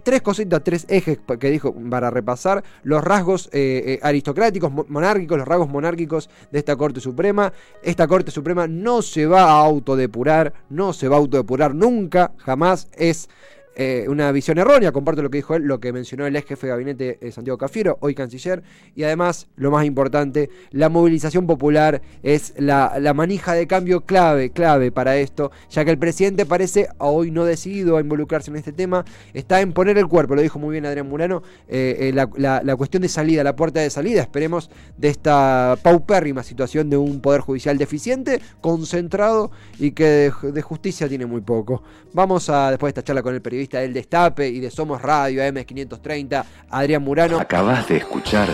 Tres 0.02 0.22
cositas, 0.22 0.62
tres 0.62 0.86
ejes 0.88 1.18
que 1.38 1.50
dijo 1.50 1.74
para 1.90 2.10
repasar. 2.10 2.62
Los 2.82 3.02
rasgos 3.02 3.48
eh, 3.86 4.00
aristocráticos, 4.02 4.70
mo- 4.72 4.84
monárquicos, 4.88 5.38
los 5.38 5.46
rasgos 5.46 5.68
monárquicos 5.68 6.28
de 6.50 6.58
esta 6.58 6.74
Corte 6.76 7.00
Suprema. 7.00 7.52
Esta 7.82 8.06
Corte 8.08 8.30
Suprema 8.30 8.66
no 8.66 9.00
se 9.00 9.26
va 9.26 9.42
a 9.44 9.60
autodepurar, 9.60 10.52
no 10.70 10.92
se 10.92 11.08
va 11.08 11.16
a 11.16 11.18
autodepurar 11.20 11.74
nunca, 11.74 12.32
jamás 12.38 12.88
es 12.96 13.28
eh, 13.76 14.06
una 14.08 14.32
visión 14.32 14.58
errónea, 14.58 14.90
comparto 14.90 15.22
lo 15.22 15.30
que 15.30 15.38
dijo 15.38 15.54
él, 15.54 15.62
lo 15.64 15.78
que 15.78 15.92
mencionó 15.92 16.26
el 16.26 16.34
ex 16.34 16.48
jefe 16.48 16.66
de 16.66 16.70
gabinete 16.72 17.18
eh, 17.20 17.30
Santiago 17.30 17.58
Cafiero, 17.58 17.98
hoy 18.00 18.14
canciller, 18.14 18.62
y 18.94 19.04
además, 19.04 19.46
lo 19.56 19.70
más 19.70 19.84
importante, 19.84 20.50
la 20.72 20.88
movilización 20.88 21.46
popular 21.46 22.02
es 22.22 22.54
la, 22.56 22.96
la 22.98 23.14
manija 23.14 23.52
de 23.54 23.66
cambio 23.66 24.00
clave, 24.00 24.50
clave 24.50 24.90
para 24.90 25.16
esto, 25.18 25.52
ya 25.70 25.84
que 25.84 25.90
el 25.90 25.98
presidente 25.98 26.46
parece 26.46 26.88
hoy 26.98 27.30
no 27.30 27.44
decidido 27.44 27.96
a 27.96 28.00
involucrarse 28.00 28.50
en 28.50 28.56
este 28.56 28.72
tema, 28.72 29.04
está 29.34 29.60
en 29.60 29.72
poner 29.72 29.98
el 29.98 30.08
cuerpo, 30.08 30.34
lo 30.34 30.42
dijo 30.42 30.58
muy 30.58 30.72
bien 30.72 30.86
Adrián 30.86 31.08
Murano, 31.08 31.42
eh, 31.68 31.96
eh, 32.00 32.12
la, 32.12 32.28
la- 32.64 32.76
cuestión 32.76 33.02
de 33.02 33.08
salida, 33.08 33.44
la 33.44 33.56
puerta 33.56 33.80
de 33.80 33.90
salida, 33.90 34.22
esperemos, 34.22 34.70
de 34.96 35.08
esta 35.08 35.78
paupérrima 35.82 36.42
situación 36.42 36.88
de 36.90 36.96
un 36.96 37.20
poder 37.20 37.40
judicial 37.42 37.78
deficiente, 37.78 38.40
concentrado 38.60 39.50
y 39.78 39.92
que 39.92 40.04
de, 40.04 40.52
de 40.52 40.62
justicia 40.62 41.08
tiene 41.08 41.26
muy 41.26 41.40
poco. 41.40 41.82
Vamos 42.12 42.48
a, 42.48 42.70
después 42.70 42.88
de 42.94 43.00
esta 43.00 43.04
charla 43.04 43.22
con 43.22 43.34
el 43.34 43.42
del 43.68 43.92
Destape 43.92 44.48
y 44.48 44.60
de 44.60 44.70
Somos 44.70 45.02
Radio 45.02 45.42
AM530, 45.42 46.44
Adrián 46.70 47.02
Murano. 47.02 47.38
Acabas 47.38 47.88
de 47.88 47.98
escuchar 47.98 48.48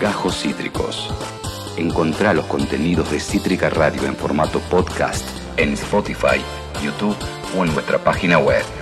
Gajos 0.00 0.40
Cítricos. 0.40 1.12
Encontrá 1.76 2.32
los 2.34 2.46
contenidos 2.46 3.10
de 3.10 3.20
Cítrica 3.20 3.70
Radio 3.70 4.06
en 4.06 4.16
formato 4.16 4.60
podcast 4.70 5.24
en 5.56 5.74
Spotify, 5.74 6.40
YouTube 6.82 7.16
o 7.56 7.64
en 7.64 7.72
nuestra 7.72 7.98
página 7.98 8.38
web. 8.38 8.79